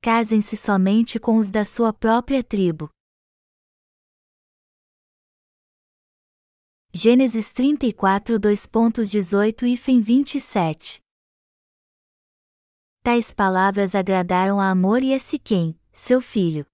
casem-se 0.00 0.56
somente 0.56 1.20
com 1.20 1.36
os 1.36 1.50
da 1.50 1.62
sua 1.62 1.92
própria 1.92 2.42
tribo. 2.42 2.88
Gênesis 6.92 7.52
34, 7.52 8.40
2.18 8.40 9.68
e 9.68 9.76
fim 9.76 10.00
27 10.00 11.02
Tais 13.02 13.32
palavras 13.32 13.94
agradaram 13.94 14.58
a 14.58 14.70
Amor 14.70 15.02
e 15.02 15.14
a 15.14 15.18
Siquém, 15.18 15.78
seu 15.92 16.20
filho. 16.22 16.66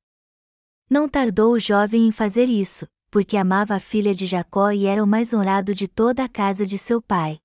Não 0.89 1.09
tardou 1.09 1.53
o 1.53 1.61
jovem 1.61 2.07
em 2.07 2.13
fazer 2.13 2.45
isso, 2.45 2.87
porque 3.11 3.37
amava 3.37 3.75
a 3.75 3.81
filha 3.81 4.15
de 4.15 4.25
Jacó 4.25 4.71
e 4.71 4.87
era 4.87 5.03
o 5.03 5.07
mais 5.07 5.35
honrado 5.35 5.75
de 5.75 5.89
toda 5.89 6.25
a 6.25 6.29
casa 6.29 6.65
de 6.65 6.79
seu 6.79 7.03
pai. 7.03 7.41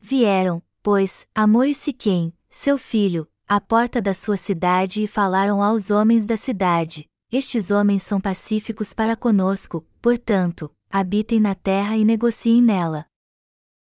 Vieram, 0.00 0.60
pois, 0.82 1.28
Amor 1.32 1.66
e 1.66 1.74
Siquém, 1.74 2.36
seu 2.48 2.76
filho, 2.76 3.30
à 3.50 3.60
porta 3.60 4.00
da 4.00 4.14
sua 4.14 4.36
cidade 4.36 5.02
e 5.02 5.08
falaram 5.08 5.60
aos 5.60 5.90
homens 5.90 6.24
da 6.24 6.36
cidade: 6.36 7.06
Estes 7.32 7.72
homens 7.72 8.04
são 8.04 8.20
pacíficos 8.20 8.94
para 8.94 9.16
conosco, 9.16 9.84
portanto, 10.00 10.70
habitem 10.88 11.40
na 11.40 11.56
terra 11.56 11.96
e 11.96 12.04
negociem 12.04 12.62
nela. 12.62 13.06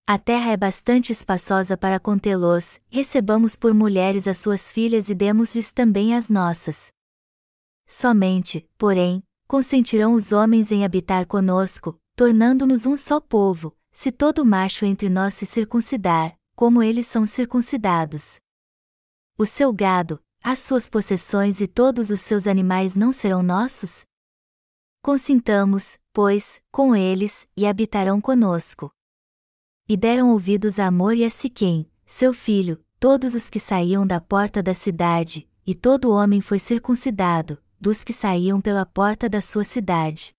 A 0.06 0.20
terra 0.20 0.52
é 0.52 0.58
bastante 0.58 1.14
espaçosa 1.14 1.78
para 1.78 2.02
contê-los, 2.02 2.82
recebamos 2.90 3.56
por 3.56 3.74
mulheres 3.74 4.28
as 4.28 4.40
suas 4.40 4.74
filhas 4.74 5.08
e 5.08 5.16
demos-lhes 5.16 5.72
também 5.72 6.14
as 6.14 6.28
nossas. 6.28 6.92
Somente, 7.88 8.70
porém, 8.78 9.24
consentirão 9.48 10.16
os 10.16 10.34
homens 10.34 10.70
em 10.70 10.84
habitar 10.84 11.26
conosco, 11.26 11.98
tornando-nos 12.14 12.86
um 12.86 12.98
só 12.98 13.22
povo, 13.22 13.74
se 13.94 14.12
todo 14.12 14.44
macho 14.44 14.84
entre 14.84 15.08
nós 15.08 15.34
se 15.34 15.46
circuncidar, 15.46 16.36
como 16.58 16.84
eles 16.84 17.08
são 17.08 17.26
circuncidados. 17.26 18.44
O 19.38 19.46
seu 19.46 19.74
gado, 19.74 20.24
as 20.42 20.60
suas 20.60 20.90
possessões 20.90 21.60
e 21.60 21.68
todos 21.68 22.10
os 22.10 22.22
seus 22.22 22.48
animais 22.48 22.96
não 22.96 23.12
serão 23.12 23.44
nossos? 23.44 24.06
Consintamos, 25.02 26.00
pois, 26.14 26.62
com 26.72 26.96
eles, 26.96 27.46
e 27.56 27.68
habitarão 27.68 28.22
conosco. 28.22 28.90
E 29.90 29.98
deram 29.98 30.30
ouvidos 30.30 30.80
a 30.80 30.88
Amor 30.88 31.18
e 31.18 31.26
a 31.26 31.30
Siquém, 31.30 31.92
seu 32.06 32.34
filho, 32.34 32.82
todos 32.98 33.36
os 33.36 33.50
que 33.50 33.60
saíam 33.60 34.08
da 34.08 34.22
porta 34.22 34.64
da 34.64 34.74
cidade, 34.74 35.50
e 35.68 35.76
todo 35.76 36.14
homem 36.14 36.40
foi 36.40 36.58
circuncidado, 36.58 37.62
dos 37.78 38.06
que 38.06 38.14
saíam 38.14 38.62
pela 38.62 38.86
porta 38.86 39.28
da 39.28 39.42
sua 39.42 39.66
cidade. 39.66 40.34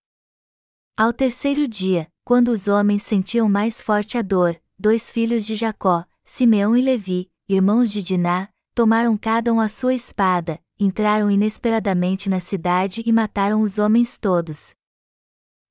Ao 0.96 1.12
terceiro 1.12 1.68
dia, 1.68 2.10
quando 2.24 2.48
os 2.48 2.66
homens 2.66 3.02
sentiam 3.02 3.46
mais 3.46 3.82
forte 3.82 4.16
a 4.16 4.22
dor, 4.22 4.58
dois 4.78 5.12
filhos 5.12 5.44
de 5.44 5.54
Jacó, 5.54 6.06
Simeão 6.24 6.74
e 6.74 6.80
Levi, 6.80 7.30
irmãos 7.46 7.92
de 7.92 8.02
Diná, 8.02 8.48
tomaram 8.76 9.16
cada 9.16 9.54
um 9.54 9.58
a 9.58 9.70
sua 9.70 9.94
espada, 9.94 10.62
entraram 10.78 11.30
inesperadamente 11.30 12.28
na 12.28 12.38
cidade 12.38 13.02
e 13.06 13.10
mataram 13.10 13.62
os 13.62 13.78
homens 13.78 14.18
todos. 14.18 14.74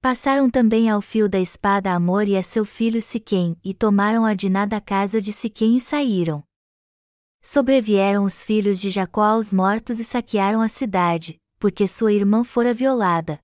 Passaram 0.02 0.50
também 0.50 0.90
ao 0.90 1.00
fio 1.02 1.30
da 1.30 1.40
espada 1.40 1.94
Amor 1.94 2.28
e 2.28 2.36
a 2.36 2.42
seu 2.42 2.66
filho 2.66 3.00
Siquém, 3.00 3.56
e 3.64 3.76
tomaram 3.76 4.26
a 4.26 4.34
Diná 4.34 4.66
da 4.66 4.82
casa 4.82 5.22
de 5.22 5.32
Siquém 5.32 5.78
e 5.78 5.80
saíram. 5.80 6.44
Sobrevieram 7.44 8.24
os 8.24 8.44
filhos 8.44 8.82
de 8.82 8.90
Jacó 8.90 9.22
aos 9.22 9.54
mortos 9.54 10.00
e 10.00 10.04
saquearam 10.04 10.60
a 10.60 10.68
cidade, 10.68 11.40
porque 11.60 11.88
sua 11.88 12.12
irmã 12.12 12.44
fora 12.44 12.74
violada. 12.74 13.40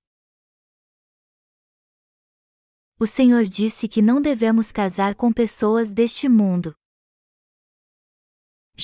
O 2.98 3.06
Senhor 3.06 3.44
disse 3.44 3.86
que 3.86 4.02
não 4.02 4.20
devemos 4.20 4.72
casar 4.72 5.14
com 5.14 5.32
pessoas 5.32 5.92
deste 5.92 6.28
mundo. 6.28 6.74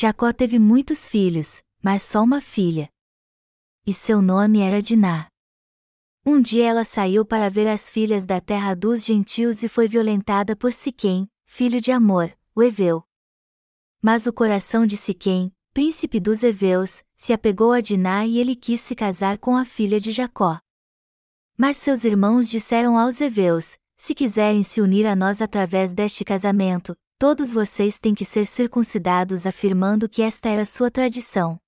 Jacó 0.01 0.33
teve 0.33 0.61
muitos 0.61 1.09
filhos, 1.09 1.61
mas 1.83 2.05
só 2.05 2.23
uma 2.23 2.41
filha. 2.41 2.89
E 3.85 3.93
seu 3.93 4.23
nome 4.23 4.61
era 4.61 4.81
Diná. 4.81 5.27
Um 6.25 6.41
dia 6.41 6.69
ela 6.69 6.85
saiu 6.85 7.25
para 7.25 7.51
ver 7.51 7.67
as 7.67 7.91
filhas 7.91 8.25
da 8.25 8.41
terra 8.41 8.77
dos 8.77 9.05
gentios 9.05 9.65
e 9.65 9.69
foi 9.69 9.89
violentada 9.89 10.55
por 10.55 10.73
Siquém, 10.73 11.29
filho 11.45 11.81
de 11.81 11.91
Amor, 11.91 12.33
o 12.55 12.63
Eveu. 12.63 13.03
Mas 14.01 14.29
o 14.29 14.33
coração 14.33 14.87
de 14.87 14.97
Siquém, 14.97 15.53
príncipe 15.75 16.21
dos 16.21 16.45
Eveus, 16.45 17.03
se 17.17 17.33
apegou 17.33 17.73
a 17.73 17.81
Diná 17.81 18.25
e 18.25 18.39
ele 18.39 18.55
quis 18.55 18.81
se 18.81 18.95
casar 18.95 19.37
com 19.37 19.57
a 19.57 19.65
filha 19.65 19.99
de 19.99 20.13
Jacó. 20.13 20.61
Mas 21.57 21.77
seus 21.77 22.05
irmãos 22.05 22.49
disseram 22.49 22.97
aos 22.97 23.21
Eveus: 23.21 23.77
Se 23.97 24.15
quiserem 24.15 24.63
se 24.63 24.81
unir 24.81 25.09
a 25.09 25.17
nós 25.17 25.43
através 25.43 25.93
deste 25.93 26.25
casamento, 26.25 26.97
todos 27.19 27.53
vocês 27.53 27.99
têm 27.99 28.15
que 28.15 28.25
ser 28.25 28.47
circuncidados, 28.47 29.45
afirmando 29.45 30.09
que 30.09 30.23
esta 30.23 30.49
era 30.49 30.65
sua 30.65 30.91
tradição. 30.91 31.59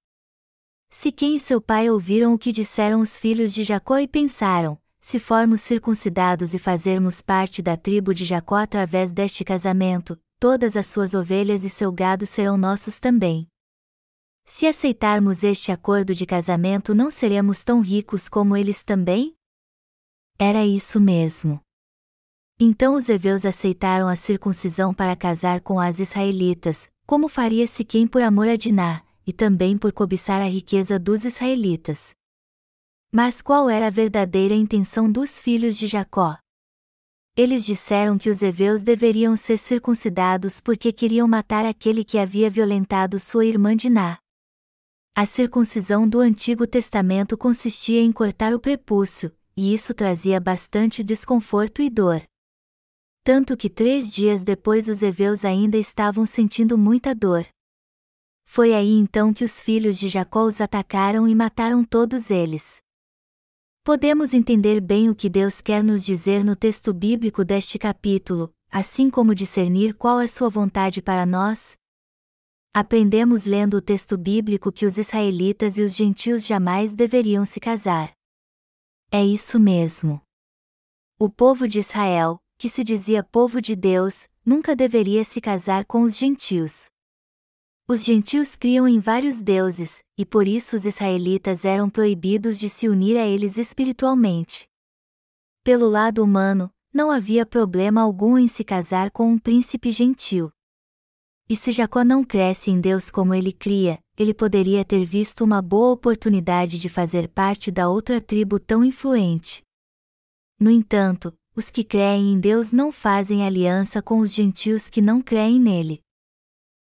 Siquém 0.88 1.36
e 1.36 1.40
seu 1.40 1.60
pai 1.60 1.90
ouviram 1.90 2.32
o 2.32 2.38
que 2.38 2.52
disseram 2.52 3.00
os 3.00 3.18
filhos 3.18 3.52
de 3.52 3.64
Jacó 3.64 3.98
e 3.98 4.06
pensaram: 4.06 4.78
se 5.00 5.18
formos 5.18 5.60
circuncidados 5.60 6.54
e 6.54 6.58
fazermos 6.58 7.20
parte 7.20 7.60
da 7.62 7.76
tribo 7.76 8.14
de 8.14 8.24
Jacó 8.24 8.56
através 8.56 9.12
deste 9.12 9.44
casamento, 9.44 10.18
todas 10.38 10.76
as 10.76 10.86
suas 10.86 11.14
ovelhas 11.14 11.64
e 11.64 11.70
seu 11.70 11.92
gado 11.92 12.26
serão 12.26 12.56
nossos 12.56 13.00
também. 13.00 13.48
Se 14.44 14.66
aceitarmos 14.66 15.44
este 15.44 15.70
acordo 15.70 16.14
de 16.14 16.26
casamento, 16.26 16.94
não 16.94 17.10
seremos 17.10 17.62
tão 17.62 17.80
ricos 17.80 18.28
como 18.28 18.56
eles 18.56 18.82
também? 18.82 19.36
Era 20.38 20.66
isso 20.66 21.00
mesmo. 21.00 21.60
Então 22.62 22.94
os 22.94 23.08
heveus 23.08 23.46
aceitaram 23.46 24.06
a 24.06 24.14
circuncisão 24.14 24.92
para 24.92 25.16
casar 25.16 25.62
com 25.62 25.80
as 25.80 25.98
israelitas, 25.98 26.90
como 27.06 27.26
faria 27.26 27.66
Siquém 27.66 28.06
por 28.06 28.20
amor 28.20 28.48
a 28.48 28.54
Diná, 28.54 29.02
e 29.26 29.32
também 29.32 29.78
por 29.78 29.90
cobiçar 29.94 30.42
a 30.42 30.46
riqueza 30.46 30.98
dos 30.98 31.24
israelitas. 31.24 32.10
Mas 33.10 33.40
qual 33.40 33.70
era 33.70 33.86
a 33.86 33.90
verdadeira 33.90 34.54
intenção 34.54 35.10
dos 35.10 35.38
filhos 35.40 35.78
de 35.78 35.86
Jacó? 35.86 36.36
Eles 37.34 37.64
disseram 37.64 38.18
que 38.18 38.28
os 38.28 38.42
heveus 38.42 38.82
deveriam 38.82 39.34
ser 39.36 39.56
circuncidados 39.56 40.60
porque 40.60 40.92
queriam 40.92 41.26
matar 41.26 41.64
aquele 41.64 42.04
que 42.04 42.18
havia 42.18 42.50
violentado 42.50 43.18
sua 43.18 43.46
irmã 43.46 43.74
Diná. 43.74 44.18
A 45.16 45.24
circuncisão 45.24 46.06
do 46.06 46.20
Antigo 46.20 46.66
Testamento 46.66 47.38
consistia 47.38 48.02
em 48.02 48.12
cortar 48.12 48.52
o 48.52 48.60
prepúcio, 48.60 49.32
e 49.56 49.72
isso 49.72 49.94
trazia 49.94 50.38
bastante 50.38 51.02
desconforto 51.02 51.80
e 51.80 51.88
dor 51.88 52.22
tanto 53.22 53.56
que 53.56 53.68
três 53.68 54.12
dias 54.12 54.42
depois 54.42 54.88
os 54.88 55.02
heveus 55.02 55.44
ainda 55.44 55.76
estavam 55.76 56.24
sentindo 56.24 56.78
muita 56.78 57.14
dor. 57.14 57.46
Foi 58.44 58.74
aí 58.74 58.92
então 58.92 59.32
que 59.32 59.44
os 59.44 59.62
filhos 59.62 59.98
de 59.98 60.08
Jacó 60.08 60.44
os 60.44 60.60
atacaram 60.60 61.28
e 61.28 61.34
mataram 61.34 61.84
todos 61.84 62.30
eles. 62.30 62.82
Podemos 63.84 64.34
entender 64.34 64.80
bem 64.80 65.08
o 65.08 65.14
que 65.14 65.28
Deus 65.28 65.60
quer 65.60 65.82
nos 65.84 66.04
dizer 66.04 66.44
no 66.44 66.56
texto 66.56 66.92
bíblico 66.92 67.44
deste 67.44 67.78
capítulo, 67.78 68.52
assim 68.70 69.08
como 69.08 69.34
discernir 69.34 69.94
qual 69.94 70.20
é 70.20 70.26
sua 70.26 70.48
vontade 70.48 71.00
para 71.00 71.24
nós? 71.24 71.76
Aprendemos 72.72 73.44
lendo 73.44 73.78
o 73.78 73.82
texto 73.82 74.16
bíblico 74.16 74.70
que 74.70 74.86
os 74.86 74.96
israelitas 74.96 75.76
e 75.76 75.82
os 75.82 75.94
gentios 75.94 76.46
jamais 76.46 76.94
deveriam 76.94 77.44
se 77.44 77.58
casar. 77.58 78.12
É 79.10 79.24
isso 79.24 79.58
mesmo. 79.58 80.20
O 81.18 81.28
povo 81.28 81.66
de 81.66 81.80
Israel, 81.80 82.38
que 82.60 82.68
se 82.68 82.84
dizia 82.84 83.24
povo 83.24 83.58
de 83.58 83.74
Deus, 83.74 84.28
nunca 84.44 84.76
deveria 84.76 85.24
se 85.24 85.40
casar 85.40 85.86
com 85.86 86.02
os 86.02 86.14
gentios. 86.18 86.90
Os 87.88 88.04
gentios 88.04 88.54
criam 88.54 88.86
em 88.86 89.00
vários 89.00 89.40
deuses, 89.40 90.04
e 90.14 90.26
por 90.26 90.46
isso 90.46 90.76
os 90.76 90.84
israelitas 90.84 91.64
eram 91.64 91.88
proibidos 91.88 92.58
de 92.58 92.68
se 92.68 92.86
unir 92.86 93.16
a 93.16 93.26
eles 93.26 93.56
espiritualmente. 93.56 94.68
Pelo 95.64 95.88
lado 95.88 96.22
humano, 96.22 96.70
não 96.92 97.10
havia 97.10 97.46
problema 97.46 98.02
algum 98.02 98.36
em 98.36 98.46
se 98.46 98.62
casar 98.62 99.10
com 99.10 99.32
um 99.32 99.38
príncipe 99.38 99.90
gentil. 99.90 100.52
E 101.48 101.56
se 101.56 101.72
Jacó 101.72 102.04
não 102.04 102.22
cresce 102.22 102.70
em 102.70 102.78
Deus 102.78 103.10
como 103.10 103.32
ele 103.32 103.54
cria, 103.54 103.98
ele 104.18 104.34
poderia 104.34 104.84
ter 104.84 105.06
visto 105.06 105.42
uma 105.42 105.62
boa 105.62 105.92
oportunidade 105.92 106.78
de 106.78 106.90
fazer 106.90 107.26
parte 107.26 107.70
da 107.70 107.88
outra 107.88 108.20
tribo 108.20 108.60
tão 108.60 108.84
influente. 108.84 109.62
No 110.60 110.70
entanto, 110.70 111.32
os 111.54 111.70
que 111.70 111.82
creem 111.82 112.32
em 112.32 112.40
Deus 112.40 112.72
não 112.72 112.92
fazem 112.92 113.44
aliança 113.44 114.00
com 114.00 114.20
os 114.20 114.32
gentios 114.32 114.88
que 114.88 115.02
não 115.02 115.20
creem 115.20 115.60
nele. 115.60 116.00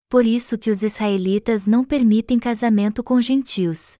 Por 0.08 0.26
isso 0.26 0.58
que 0.58 0.70
os 0.70 0.82
israelitas 0.82 1.66
não 1.66 1.84
permitem 1.84 2.38
casamento 2.38 3.02
com 3.02 3.20
gentios. 3.20 3.94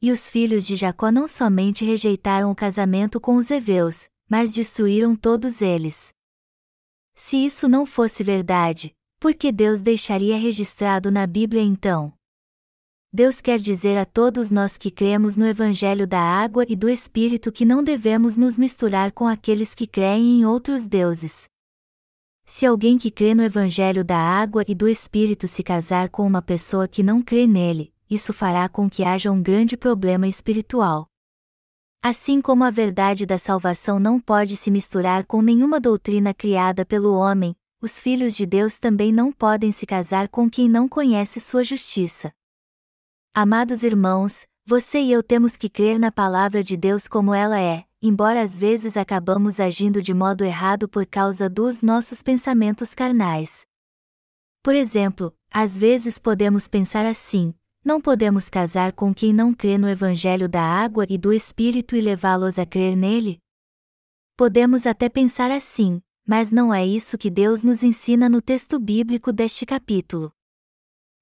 E 0.00 0.12
os 0.12 0.30
filhos 0.30 0.66
de 0.66 0.76
Jacó 0.76 1.10
não 1.10 1.26
somente 1.26 1.84
rejeitaram 1.84 2.50
o 2.50 2.54
casamento 2.54 3.20
com 3.20 3.36
os 3.36 3.50
heveus, 3.50 4.08
mas 4.28 4.52
destruíram 4.52 5.16
todos 5.16 5.60
eles. 5.60 6.10
Se 7.14 7.36
isso 7.36 7.68
não 7.68 7.84
fosse 7.84 8.22
verdade, 8.22 8.94
por 9.18 9.34
que 9.34 9.50
Deus 9.50 9.80
deixaria 9.80 10.38
registrado 10.38 11.10
na 11.10 11.26
Bíblia 11.26 11.62
então? 11.62 12.17
Deus 13.10 13.40
quer 13.40 13.58
dizer 13.58 13.96
a 13.96 14.04
todos 14.04 14.50
nós 14.50 14.76
que 14.76 14.90
cremos 14.90 15.34
no 15.34 15.46
Evangelho 15.46 16.06
da 16.06 16.20
Água 16.20 16.66
e 16.68 16.76
do 16.76 16.90
Espírito 16.90 17.50
que 17.50 17.64
não 17.64 17.82
devemos 17.82 18.36
nos 18.36 18.58
misturar 18.58 19.12
com 19.12 19.26
aqueles 19.26 19.74
que 19.74 19.86
creem 19.86 20.40
em 20.40 20.44
outros 20.44 20.86
deuses. 20.86 21.48
Se 22.44 22.66
alguém 22.66 22.98
que 22.98 23.10
crê 23.10 23.34
no 23.34 23.42
Evangelho 23.42 24.04
da 24.04 24.18
Água 24.18 24.62
e 24.68 24.74
do 24.74 24.86
Espírito 24.86 25.48
se 25.48 25.62
casar 25.62 26.10
com 26.10 26.26
uma 26.26 26.42
pessoa 26.42 26.86
que 26.86 27.02
não 27.02 27.22
crê 27.22 27.46
nele, 27.46 27.94
isso 28.10 28.34
fará 28.34 28.68
com 28.68 28.90
que 28.90 29.02
haja 29.02 29.32
um 29.32 29.42
grande 29.42 29.74
problema 29.74 30.28
espiritual. 30.28 31.06
Assim 32.02 32.42
como 32.42 32.62
a 32.62 32.70
verdade 32.70 33.24
da 33.24 33.38
salvação 33.38 33.98
não 33.98 34.20
pode 34.20 34.54
se 34.54 34.70
misturar 34.70 35.24
com 35.24 35.40
nenhuma 35.40 35.80
doutrina 35.80 36.34
criada 36.34 36.84
pelo 36.84 37.14
homem, 37.14 37.56
os 37.80 38.00
filhos 38.00 38.36
de 38.36 38.44
Deus 38.44 38.78
também 38.78 39.10
não 39.12 39.32
podem 39.32 39.72
se 39.72 39.86
casar 39.86 40.28
com 40.28 40.48
quem 40.50 40.68
não 40.68 40.86
conhece 40.86 41.40
sua 41.40 41.64
justiça. 41.64 42.32
Amados 43.34 43.82
irmãos, 43.82 44.46
você 44.66 45.00
e 45.00 45.12
eu 45.12 45.22
temos 45.22 45.56
que 45.56 45.68
crer 45.68 45.98
na 45.98 46.10
palavra 46.10 46.62
de 46.62 46.76
Deus 46.76 47.06
como 47.06 47.32
ela 47.32 47.60
é, 47.60 47.84
embora 48.02 48.42
às 48.42 48.58
vezes 48.58 48.96
acabamos 48.96 49.60
agindo 49.60 50.02
de 50.02 50.12
modo 50.12 50.44
errado 50.44 50.88
por 50.88 51.06
causa 51.06 51.48
dos 51.48 51.82
nossos 51.82 52.22
pensamentos 52.22 52.94
carnais. 52.94 53.62
Por 54.62 54.74
exemplo, 54.74 55.32
às 55.50 55.76
vezes 55.76 56.18
podemos 56.18 56.66
pensar 56.66 57.06
assim: 57.06 57.54
não 57.84 58.00
podemos 58.00 58.50
casar 58.50 58.92
com 58.92 59.14
quem 59.14 59.32
não 59.32 59.54
crê 59.54 59.78
no 59.78 59.88
Evangelho 59.88 60.48
da 60.48 60.62
água 60.62 61.06
e 61.08 61.16
do 61.16 61.32
Espírito 61.32 61.94
e 61.94 62.00
levá-los 62.00 62.58
a 62.58 62.66
crer 62.66 62.96
nele? 62.96 63.38
Podemos 64.36 64.86
até 64.86 65.08
pensar 65.08 65.50
assim, 65.50 66.02
mas 66.26 66.52
não 66.52 66.74
é 66.74 66.84
isso 66.84 67.16
que 67.16 67.30
Deus 67.30 67.62
nos 67.62 67.82
ensina 67.82 68.28
no 68.28 68.42
texto 68.42 68.78
bíblico 68.78 69.32
deste 69.32 69.64
capítulo. 69.64 70.32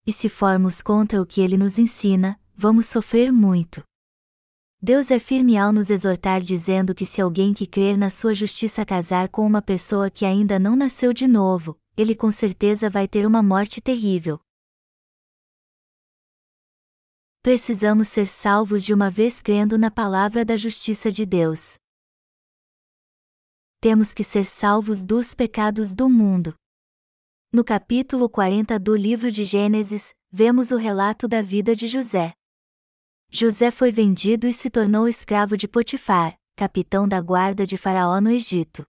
E 0.07 0.13
se 0.13 0.29
formos 0.29 0.81
contra 0.81 1.21
o 1.21 1.27
que 1.27 1.41
ele 1.41 1.57
nos 1.57 1.79
ensina, 1.79 2.41
vamos 2.55 2.87
sofrer 2.87 3.33
muito. 3.33 3.83
Deus 4.81 5.11
é 5.11 5.19
firme 5.19 5.59
ao 5.59 5.73
nos 5.73 5.91
exortar 5.91 6.41
dizendo 6.41 6.95
que 6.95 7.05
se 7.05 7.21
alguém 7.21 7.53
que 7.53 7.67
crer 7.67 7.99
na 7.99 8.09
sua 8.09 8.35
justiça 8.35 8.87
casar 8.87 9.29
com 9.29 9.45
uma 9.45 9.61
pessoa 9.61 10.09
que 10.09 10.25
ainda 10.25 10.61
não 10.61 10.77
nasceu 10.77 11.13
de 11.13 11.27
novo, 11.27 11.77
ele 11.97 12.15
com 12.15 12.31
certeza 12.31 12.89
vai 12.89 13.09
ter 13.09 13.27
uma 13.27 13.43
morte 13.43 13.81
terrível. 13.81 14.39
Precisamos 17.43 18.09
ser 18.09 18.27
salvos 18.27 18.85
de 18.85 18.93
uma 18.93 19.11
vez 19.11 19.41
crendo 19.41 19.77
na 19.79 19.91
palavra 19.91 20.45
da 20.45 20.57
justiça 20.57 21.11
de 21.11 21.27
Deus. 21.27 21.79
Temos 23.81 24.13
que 24.13 24.23
ser 24.23 24.45
salvos 24.45 25.05
dos 25.05 25.35
pecados 25.35 25.95
do 25.95 26.09
mundo. 26.09 26.55
No 27.57 27.65
capítulo 27.65 28.29
40 28.29 28.79
do 28.79 28.95
livro 28.95 29.33
de 29.33 29.43
Gênesis, 29.43 30.15
vemos 30.31 30.73
o 30.73 30.77
relato 30.77 31.27
da 31.27 31.41
vida 31.41 31.75
de 31.75 31.89
José. 31.89 32.35
José 33.31 33.71
foi 33.71 33.91
vendido 33.91 34.47
e 34.47 34.53
se 34.53 34.69
tornou 34.69 35.09
escravo 35.09 35.57
de 35.57 35.67
Potifar, 35.67 36.37
capitão 36.55 37.09
da 37.09 37.19
guarda 37.19 37.67
de 37.67 37.79
Faraó 37.79 38.21
no 38.21 38.31
Egito. 38.31 38.87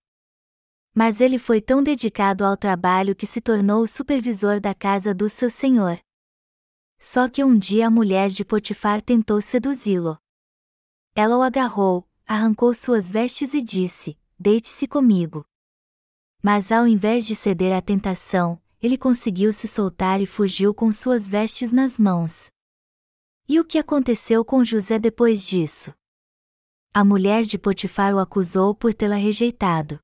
Mas 0.94 1.22
ele 1.22 1.40
foi 1.40 1.62
tão 1.62 1.81
dedicado 1.81 2.44
ao 2.44 2.58
trabalho 2.58 3.16
que 3.16 3.25
se 3.25 3.40
tornou 3.40 3.84
o 3.84 3.88
supervisor 3.88 4.60
da 4.60 4.75
casa 4.75 5.13
do 5.13 5.30
seu 5.30 5.50
senhor. 5.50 5.98
Só 7.00 7.30
que 7.30 7.46
um 7.46 7.58
dia 7.58 7.88
a 7.88 7.90
mulher 7.90 8.30
de 8.30 8.44
Potifar 8.44 9.02
tentou 9.02 9.40
seduzi-lo. 9.40 10.18
Ela 11.16 11.38
o 11.38 11.42
agarrou, 11.42 12.06
arrancou 12.25 12.74
suas 12.74 13.10
vestes 13.10 13.54
e 13.54 13.63
disse: 13.63 14.20
Deite-se 14.38 14.90
comigo. 14.90 15.47
Mas 16.42 16.72
ao 16.72 16.88
invés 16.88 17.25
de 17.25 17.36
ceder 17.36 17.75
à 17.75 17.81
tentação, 17.81 18.62
ele 18.81 18.98
conseguiu 18.98 19.51
se 19.51 19.68
soltar 19.68 20.22
e 20.22 20.25
fugiu 20.25 20.74
com 20.74 20.92
suas 20.92 21.28
vestes 21.28 21.72
nas 21.72 21.98
mãos. 21.98 22.51
E 23.50 23.60
o 23.60 23.66
que 23.66 23.78
aconteceu 23.78 24.45
com 24.45 24.63
José 24.63 25.00
depois 25.00 25.48
disso? 25.48 25.94
A 26.94 27.04
mulher 27.04 27.44
de 27.44 27.57
Potifar 27.57 28.13
o 28.13 28.19
acusou 28.19 28.75
por 28.75 28.94
tê-la 28.94 29.16
rejeitado. 29.16 30.00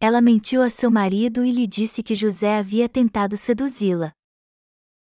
Ela 0.00 0.20
mentiu 0.20 0.62
a 0.62 0.70
seu 0.70 0.90
marido 0.90 1.44
e 1.44 1.52
lhe 1.52 1.66
disse 1.66 2.02
que 2.02 2.14
José 2.14 2.58
havia 2.58 2.88
tentado 2.88 3.36
seduzi-la. 3.36 4.12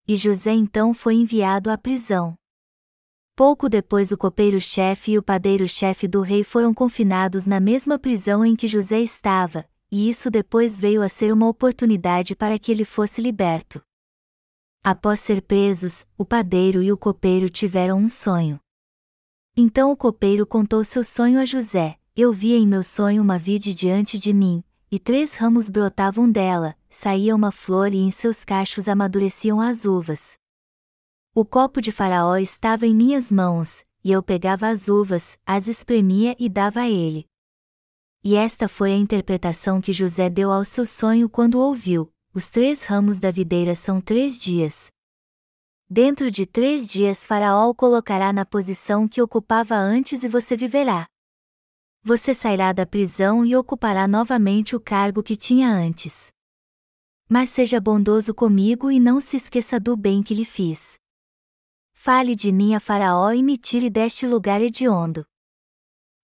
E 0.07 0.15
José 0.15 0.53
então 0.53 0.93
foi 0.93 1.15
enviado 1.15 1.69
à 1.69 1.77
prisão. 1.77 2.35
Pouco 3.35 3.69
depois, 3.69 4.11
o 4.11 4.17
copeiro-chefe 4.17 5.11
e 5.11 5.17
o 5.17 5.21
padeiro-chefe 5.21 6.07
do 6.07 6.21
rei 6.21 6.43
foram 6.43 6.73
confinados 6.73 7.45
na 7.45 7.59
mesma 7.59 7.99
prisão 7.99 8.43
em 8.43 8.55
que 8.55 8.67
José 8.67 8.99
estava, 8.99 9.69
e 9.91 10.09
isso 10.09 10.29
depois 10.29 10.79
veio 10.79 11.01
a 11.01 11.09
ser 11.09 11.31
uma 11.31 11.47
oportunidade 11.47 12.35
para 12.35 12.59
que 12.59 12.71
ele 12.71 12.85
fosse 12.85 13.21
liberto. 13.21 13.81
Após 14.83 15.19
ser 15.19 15.41
presos, 15.41 16.05
o 16.17 16.25
padeiro 16.25 16.81
e 16.81 16.91
o 16.91 16.97
copeiro 16.97 17.49
tiveram 17.49 17.97
um 17.97 18.09
sonho. 18.09 18.59
Então 19.55 19.91
o 19.91 19.97
copeiro 19.97 20.45
contou 20.45 20.83
seu 20.83 21.03
sonho 21.03 21.39
a 21.39 21.45
José: 21.45 21.97
Eu 22.15 22.31
via 22.31 22.57
em 22.57 22.67
meu 22.67 22.83
sonho 22.83 23.21
uma 23.21 23.39
vide 23.39 23.73
diante 23.73 24.17
de 24.17 24.33
mim, 24.33 24.63
e 24.91 24.99
três 24.99 25.35
ramos 25.35 25.69
brotavam 25.69 26.31
dela, 26.31 26.75
saía 26.89 27.35
uma 27.35 27.51
flor 27.51 27.93
e 27.93 27.97
em 27.97 28.11
seus 28.11 28.45
cachos 28.45 28.87
amadureciam 28.87 29.59
as 29.59 29.83
uvas. 29.83 30.37
O 31.35 31.43
copo 31.43 31.81
de 31.81 31.91
Faraó 31.91 32.37
estava 32.37 32.87
em 32.87 32.95
minhas 32.95 33.31
mãos, 33.31 33.85
e 34.03 34.11
eu 34.11 34.23
pegava 34.23 34.67
as 34.67 34.87
uvas, 34.87 35.37
as 35.45 35.67
espremia 35.67 36.35
e 36.39 36.47
dava 36.47 36.81
a 36.81 36.89
ele. 36.89 37.27
E 38.23 38.35
esta 38.35 38.67
foi 38.67 38.91
a 38.91 38.97
interpretação 38.97 39.79
que 39.79 39.93
José 39.93 40.29
deu 40.29 40.51
ao 40.51 40.65
seu 40.65 40.85
sonho 40.85 41.29
quando 41.29 41.59
ouviu: 41.59 42.11
os 42.33 42.49
três 42.49 42.83
ramos 42.83 43.19
da 43.19 43.31
videira 43.31 43.75
são 43.75 44.01
três 44.01 44.39
dias. 44.39 44.87
Dentro 45.89 46.29
de 46.29 46.45
três 46.45 46.87
dias 46.87 47.25
Faraó 47.25 47.69
o 47.69 47.75
colocará 47.75 48.33
na 48.33 48.45
posição 48.45 49.07
que 49.07 49.21
ocupava 49.21 49.75
antes 49.75 50.23
e 50.23 50.27
você 50.27 50.57
viverá. 50.57 51.07
Você 52.03 52.33
sairá 52.33 52.73
da 52.73 52.85
prisão 52.85 53.45
e 53.45 53.55
ocupará 53.55 54.07
novamente 54.07 54.75
o 54.75 54.79
cargo 54.79 55.23
que 55.23 55.35
tinha 55.35 55.69
antes. 55.69 56.27
Mas 57.29 57.49
seja 57.49 57.79
bondoso 57.79 58.33
comigo 58.33 58.91
e 58.91 58.99
não 58.99 59.19
se 59.19 59.37
esqueça 59.37 59.79
do 59.79 59.95
bem 59.95 60.21
que 60.21 60.33
lhe 60.33 60.45
fiz. 60.45 60.97
Fale 61.93 62.35
de 62.35 62.51
mim 62.51 62.75
a 62.75 62.79
Faraó 62.79 63.31
e 63.31 63.41
me 63.41 63.57
tire 63.57 63.89
deste 63.89 64.25
lugar 64.25 64.61
hediondo. 64.61 65.25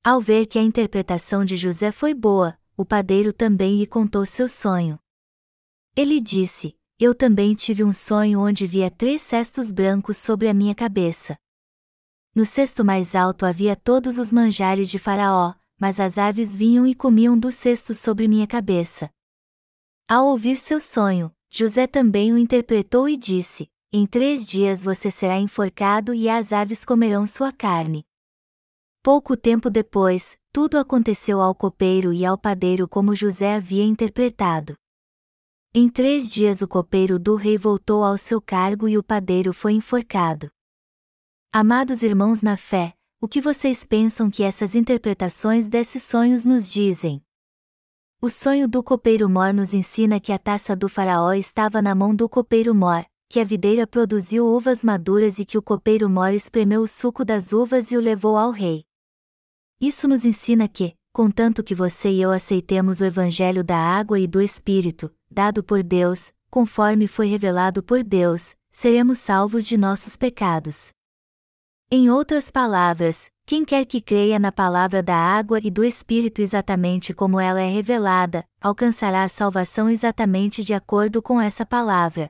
Ao 0.06 0.20
ver 0.20 0.48
que 0.48 0.60
a 0.60 0.62
interpretação 0.62 1.46
de 1.46 1.56
José 1.56 1.90
foi 1.90 2.14
boa, 2.14 2.60
o 2.76 2.84
padeiro 2.84 3.32
também 3.32 3.78
lhe 3.78 3.88
contou 3.88 4.26
seu 4.26 4.50
sonho. 4.50 5.00
Ele 5.96 6.20
disse: 6.20 6.76
Eu 7.00 7.16
também 7.16 7.56
tive 7.56 7.86
um 7.86 7.94
sonho 7.94 8.42
onde 8.42 8.68
via 8.68 8.92
três 8.92 9.22
cestos 9.22 9.72
brancos 9.72 10.18
sobre 10.18 10.50
a 10.50 10.54
minha 10.54 10.76
cabeça. 10.76 11.38
No 12.36 12.46
cesto 12.46 12.84
mais 12.84 13.16
alto 13.16 13.46
havia 13.46 13.78
todos 13.78 14.18
os 14.18 14.30
manjares 14.30 14.90
de 14.90 15.00
Faraó, 15.00 15.54
mas 15.80 16.02
as 16.02 16.18
aves 16.18 16.54
vinham 16.54 16.86
e 16.86 16.94
comiam 16.94 17.40
dos 17.40 17.56
cestos 17.56 17.98
sobre 17.98 18.28
minha 18.28 18.46
cabeça. 18.46 19.10
Ao 20.06 20.26
ouvir 20.28 20.58
seu 20.58 20.82
sonho, 20.82 21.34
José 21.50 21.88
também 21.88 22.34
o 22.34 22.38
interpretou 22.38 23.08
e 23.08 23.16
disse: 23.16 23.72
Em 23.90 24.06
três 24.06 24.46
dias 24.46 24.84
você 24.84 25.10
será 25.10 25.40
enforcado 25.40 26.14
e 26.14 26.28
as 26.28 26.52
aves 26.52 26.84
comerão 26.84 27.26
sua 27.26 27.54
carne. 27.54 28.06
Pouco 29.04 29.36
tempo 29.36 29.70
depois, 29.70 30.38
tudo 30.54 30.78
aconteceu 30.78 31.42
ao 31.42 31.54
copeiro 31.54 32.14
e 32.14 32.26
ao 32.26 32.38
padeiro 32.38 32.88
como 32.88 33.14
José 33.14 33.54
havia 33.54 33.84
interpretado. 33.84 34.78
Em 35.76 35.90
três 35.90 36.32
dias 36.32 36.62
o 36.62 36.68
copeiro 36.70 37.20
do 37.20 37.36
rei 37.36 37.58
voltou 37.58 38.02
ao 38.02 38.18
seu 38.18 38.42
cargo 38.42 38.88
e 38.88 38.98
o 38.98 39.04
padeiro 39.04 39.52
foi 39.52 39.74
enforcado. 39.74 40.50
Amados 41.52 42.02
irmãos 42.02 42.42
na 42.42 42.56
fé, 42.56 42.94
o 43.20 43.28
que 43.28 43.42
vocês 43.42 43.86
pensam 43.86 44.32
que 44.32 44.42
essas 44.42 44.74
interpretações 44.74 45.68
desses 45.68 46.04
sonhos 46.04 46.46
nos 46.46 46.72
dizem? 46.72 47.22
O 48.22 48.30
sonho 48.30 48.70
do 48.70 48.82
copeiro 48.82 49.30
mor 49.30 49.54
nos 49.54 49.74
ensina 49.74 50.18
que 50.18 50.32
a 50.32 50.40
taça 50.40 50.78
do 50.78 50.88
faraó 50.88 51.34
estava 51.34 51.82
na 51.82 51.94
mão 51.94 52.16
do 52.16 52.30
copeiro 52.30 52.74
mor, 52.74 53.06
que 53.28 53.42
a 53.42 53.44
videira 53.44 53.86
produziu 53.86 54.46
uvas 54.46 54.82
maduras 54.82 55.40
e 55.40 55.46
que 55.46 55.58
o 55.58 55.62
copeiro 55.62 56.10
mor 56.10 56.32
espremeu 56.34 56.84
o 56.84 56.88
suco 56.88 57.26
das 57.26 57.52
uvas 57.52 57.92
e 57.92 57.98
o 57.98 58.00
levou 58.00 58.38
ao 58.38 58.52
rei. 58.52 58.86
Isso 59.80 60.08
nos 60.08 60.26
ensina 60.26 60.68
que, 60.68 60.96
contanto 61.12 61.64
que 61.64 61.76
você 61.76 62.10
e 62.10 62.22
eu 62.22 62.32
aceitemos 62.32 63.02
o 63.02 63.06
evangelho 63.06 63.64
da 63.64 63.78
água 63.78 64.20
e 64.20 64.28
do 64.28 64.42
espírito, 64.42 65.14
dado 65.30 65.64
por 65.64 65.84
Deus, 65.84 66.32
conforme 66.50 67.08
foi 67.08 67.28
revelado 67.28 67.84
por 67.84 68.04
Deus, 68.04 68.56
seremos 68.72 69.20
salvos 69.20 69.68
de 69.68 69.78
nossos 69.78 70.16
pecados. 70.16 70.92
Em 71.92 72.10
outras 72.10 72.50
palavras, 72.50 73.32
quem 73.46 73.66
quer 73.66 73.86
que 73.86 74.00
creia 74.00 74.40
na 74.40 74.52
palavra 74.52 75.04
da 75.04 75.16
água 75.16 75.60
e 75.62 75.70
do 75.70 75.84
Espírito 75.84 76.42
exatamente 76.42 77.14
como 77.14 77.40
ela 77.40 77.62
é 77.62 77.70
revelada, 77.70 78.46
alcançará 78.62 79.24
a 79.24 79.30
salvação 79.30 79.90
exatamente 79.90 80.64
de 80.64 80.74
acordo 80.74 81.22
com 81.22 81.42
essa 81.42 81.66
palavra. 81.66 82.30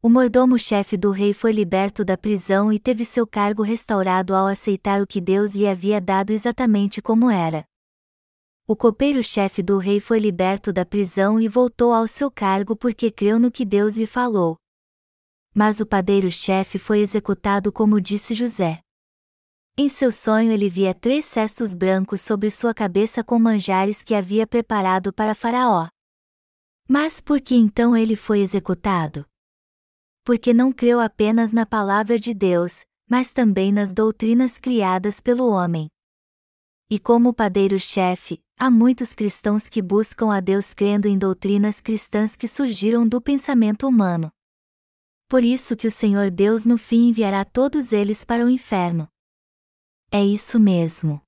O 0.00 0.08
mordomo-chefe 0.08 0.96
do 0.96 1.10
rei 1.10 1.32
foi 1.32 1.50
liberto 1.50 2.04
da 2.04 2.16
prisão 2.16 2.72
e 2.72 2.78
teve 2.78 3.04
seu 3.04 3.26
cargo 3.26 3.64
restaurado 3.64 4.32
ao 4.32 4.46
aceitar 4.46 5.02
o 5.02 5.06
que 5.06 5.20
Deus 5.20 5.56
lhe 5.56 5.66
havia 5.66 6.00
dado 6.00 6.30
exatamente 6.30 7.02
como 7.02 7.28
era. 7.28 7.64
O 8.64 8.76
copeiro-chefe 8.76 9.60
do 9.60 9.76
rei 9.76 9.98
foi 9.98 10.20
liberto 10.20 10.72
da 10.72 10.86
prisão 10.86 11.40
e 11.40 11.48
voltou 11.48 11.92
ao 11.92 12.06
seu 12.06 12.30
cargo 12.30 12.76
porque 12.76 13.10
creu 13.10 13.40
no 13.40 13.50
que 13.50 13.64
Deus 13.64 13.96
lhe 13.96 14.06
falou. 14.06 14.56
Mas 15.52 15.80
o 15.80 15.86
padeiro-chefe 15.86 16.78
foi 16.78 17.00
executado 17.00 17.72
como 17.72 18.00
disse 18.00 18.34
José. 18.34 18.78
Em 19.76 19.88
seu 19.88 20.12
sonho 20.12 20.52
ele 20.52 20.68
via 20.68 20.94
três 20.94 21.24
cestos 21.24 21.74
brancos 21.74 22.20
sobre 22.20 22.52
sua 22.52 22.72
cabeça 22.72 23.24
com 23.24 23.36
manjares 23.36 24.04
que 24.04 24.14
havia 24.14 24.46
preparado 24.46 25.12
para 25.12 25.34
Faraó. 25.34 25.88
Mas 26.88 27.20
por 27.20 27.40
que 27.40 27.56
então 27.56 27.96
ele 27.96 28.14
foi 28.14 28.38
executado? 28.38 29.27
Porque 30.28 30.52
não 30.52 30.70
creu 30.70 31.00
apenas 31.00 31.54
na 31.54 31.64
palavra 31.64 32.18
de 32.18 32.34
Deus, 32.34 32.84
mas 33.08 33.32
também 33.32 33.72
nas 33.72 33.94
doutrinas 33.94 34.58
criadas 34.58 35.22
pelo 35.22 35.48
homem. 35.48 35.88
E 36.90 36.98
como 36.98 37.32
padeiro-chefe, 37.32 38.38
há 38.58 38.70
muitos 38.70 39.14
cristãos 39.14 39.70
que 39.70 39.80
buscam 39.80 40.30
a 40.30 40.38
Deus 40.40 40.74
crendo 40.74 41.08
em 41.08 41.16
doutrinas 41.16 41.80
cristãs 41.80 42.36
que 42.36 42.46
surgiram 42.46 43.08
do 43.08 43.22
pensamento 43.22 43.88
humano. 43.88 44.30
Por 45.30 45.42
isso 45.42 45.74
que 45.74 45.86
o 45.86 45.90
Senhor 45.90 46.30
Deus 46.30 46.66
no 46.66 46.76
fim 46.76 47.08
enviará 47.08 47.42
todos 47.42 47.90
eles 47.94 48.22
para 48.22 48.44
o 48.44 48.50
inferno. 48.50 49.08
É 50.10 50.22
isso 50.22 50.60
mesmo. 50.60 51.22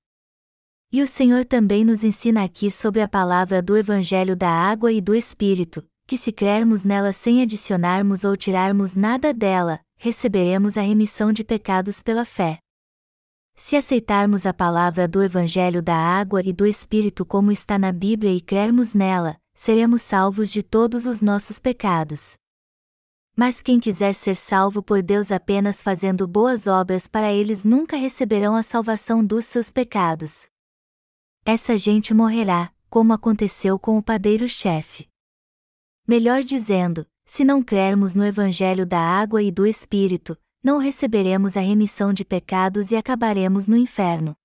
E 0.91 1.01
o 1.01 1.07
Senhor 1.07 1.43
também 1.43 1.83
nos 1.83 2.03
ensina 2.03 2.43
aqui 2.43 2.69
sobre 2.69 3.01
a 3.01 3.07
palavra 3.07 3.63
do 3.63 3.75
Evangelho 3.75 4.35
da 4.35 4.51
água 4.51 4.91
e 4.93 5.01
do 5.01 5.15
Espírito, 5.15 5.83
que 6.11 6.17
se 6.17 6.33
crermos 6.33 6.83
nela 6.83 7.13
sem 7.13 7.41
adicionarmos 7.41 8.25
ou 8.25 8.35
tirarmos 8.35 8.95
nada 8.95 9.33
dela, 9.33 9.79
receberemos 9.95 10.77
a 10.77 10.81
remissão 10.81 11.31
de 11.31 11.41
pecados 11.41 12.03
pela 12.03 12.25
fé. 12.25 12.59
Se 13.55 13.77
aceitarmos 13.77 14.45
a 14.45 14.53
palavra 14.53 15.07
do 15.07 15.23
Evangelho 15.23 15.81
da 15.81 15.95
água 15.95 16.41
e 16.43 16.51
do 16.51 16.67
Espírito 16.67 17.25
como 17.25 17.49
está 17.49 17.79
na 17.79 17.93
Bíblia 17.93 18.29
e 18.33 18.41
crermos 18.41 18.93
nela, 18.93 19.37
seremos 19.55 20.01
salvos 20.01 20.51
de 20.51 20.61
todos 20.61 21.05
os 21.05 21.21
nossos 21.21 21.59
pecados. 21.59 22.33
Mas 23.33 23.61
quem 23.61 23.79
quiser 23.79 24.13
ser 24.13 24.35
salvo 24.35 24.83
por 24.83 25.01
Deus 25.01 25.31
apenas 25.31 25.81
fazendo 25.81 26.27
boas 26.27 26.67
obras 26.67 27.07
para 27.07 27.31
eles 27.31 27.63
nunca 27.63 27.95
receberão 27.95 28.53
a 28.53 28.63
salvação 28.63 29.25
dos 29.25 29.45
seus 29.45 29.71
pecados. 29.71 30.45
Essa 31.45 31.77
gente 31.77 32.13
morrerá, 32.13 32.69
como 32.89 33.13
aconteceu 33.13 33.79
com 33.79 33.97
o 33.97 34.03
padeiro-chefe. 34.03 35.09
Melhor 36.11 36.43
dizendo, 36.43 37.07
se 37.25 37.45
não 37.45 37.63
crermos 37.63 38.15
no 38.15 38.25
Evangelho 38.25 38.85
da 38.85 38.99
água 38.99 39.41
e 39.41 39.49
do 39.49 39.65
Espírito, 39.65 40.37
não 40.61 40.77
receberemos 40.77 41.55
a 41.55 41.61
remissão 41.61 42.11
de 42.11 42.25
pecados 42.25 42.91
e 42.91 42.97
acabaremos 42.97 43.65
no 43.65 43.77
inferno. 43.77 44.35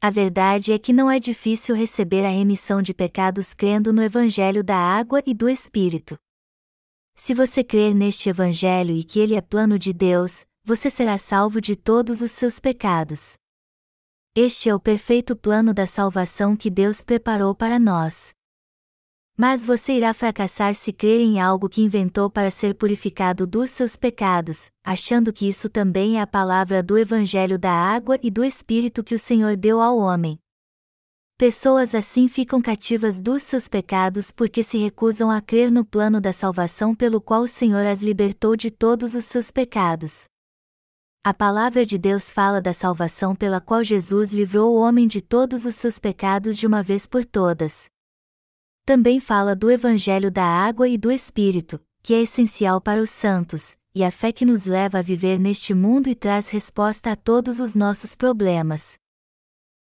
A 0.00 0.08
verdade 0.08 0.72
é 0.72 0.78
que 0.78 0.90
não 0.90 1.10
é 1.10 1.20
difícil 1.20 1.76
receber 1.76 2.24
a 2.24 2.30
remissão 2.30 2.80
de 2.80 2.94
pecados 2.94 3.52
crendo 3.52 3.92
no 3.92 4.02
Evangelho 4.02 4.64
da 4.64 4.78
água 4.78 5.22
e 5.26 5.34
do 5.34 5.50
Espírito. 5.50 6.18
Se 7.14 7.34
você 7.34 7.62
crer 7.62 7.94
neste 7.94 8.30
Evangelho 8.30 8.96
e 8.96 9.04
que 9.04 9.20
ele 9.20 9.34
é 9.34 9.42
plano 9.42 9.78
de 9.78 9.92
Deus, 9.92 10.46
você 10.64 10.88
será 10.88 11.18
salvo 11.18 11.60
de 11.60 11.76
todos 11.76 12.22
os 12.22 12.30
seus 12.30 12.58
pecados. 12.58 13.34
Este 14.34 14.70
é 14.70 14.74
o 14.74 14.80
perfeito 14.80 15.36
plano 15.36 15.74
da 15.74 15.86
salvação 15.86 16.56
que 16.56 16.70
Deus 16.70 17.04
preparou 17.04 17.54
para 17.54 17.78
nós. 17.78 18.32
Mas 19.40 19.64
você 19.64 19.94
irá 19.94 20.12
fracassar 20.12 20.74
se 20.74 20.92
crer 20.92 21.18
em 21.18 21.40
algo 21.40 21.66
que 21.66 21.80
inventou 21.80 22.28
para 22.28 22.50
ser 22.50 22.74
purificado 22.74 23.46
dos 23.46 23.70
seus 23.70 23.96
pecados, 23.96 24.70
achando 24.84 25.32
que 25.32 25.48
isso 25.48 25.70
também 25.70 26.18
é 26.18 26.20
a 26.20 26.26
palavra 26.26 26.82
do 26.82 26.98
Evangelho 26.98 27.58
da 27.58 27.72
água 27.72 28.18
e 28.22 28.30
do 28.30 28.44
Espírito 28.44 29.02
que 29.02 29.14
o 29.14 29.18
Senhor 29.18 29.56
deu 29.56 29.80
ao 29.80 29.96
homem. 29.96 30.38
Pessoas 31.38 31.94
assim 31.94 32.28
ficam 32.28 32.60
cativas 32.60 33.18
dos 33.18 33.42
seus 33.42 33.66
pecados 33.66 34.30
porque 34.30 34.62
se 34.62 34.76
recusam 34.76 35.30
a 35.30 35.40
crer 35.40 35.72
no 35.72 35.86
plano 35.86 36.20
da 36.20 36.34
salvação 36.34 36.94
pelo 36.94 37.18
qual 37.18 37.44
o 37.44 37.48
Senhor 37.48 37.86
as 37.86 38.02
libertou 38.02 38.54
de 38.54 38.70
todos 38.70 39.14
os 39.14 39.24
seus 39.24 39.50
pecados. 39.50 40.24
A 41.24 41.32
palavra 41.32 41.86
de 41.86 41.96
Deus 41.96 42.30
fala 42.30 42.60
da 42.60 42.74
salvação 42.74 43.34
pela 43.34 43.58
qual 43.58 43.82
Jesus 43.82 44.34
livrou 44.34 44.76
o 44.76 44.78
homem 44.78 45.08
de 45.08 45.22
todos 45.22 45.64
os 45.64 45.76
seus 45.76 45.98
pecados 45.98 46.58
de 46.58 46.66
uma 46.66 46.82
vez 46.82 47.06
por 47.06 47.24
todas 47.24 47.88
também 48.84 49.20
fala 49.20 49.54
do 49.54 49.70
Evangelho 49.70 50.30
da 50.30 50.44
água 50.44 50.88
e 50.88 50.98
do 50.98 51.10
Espírito, 51.10 51.80
que 52.02 52.14
é 52.14 52.22
essencial 52.22 52.80
para 52.80 53.00
os 53.00 53.10
santos, 53.10 53.76
e 53.94 54.04
a 54.04 54.10
fé 54.10 54.32
que 54.32 54.44
nos 54.44 54.64
leva 54.64 54.98
a 54.98 55.02
viver 55.02 55.38
neste 55.38 55.74
mundo 55.74 56.08
e 56.08 56.14
traz 56.14 56.48
resposta 56.48 57.12
a 57.12 57.16
todos 57.16 57.58
os 57.60 57.74
nossos 57.74 58.14
problemas. 58.14 58.98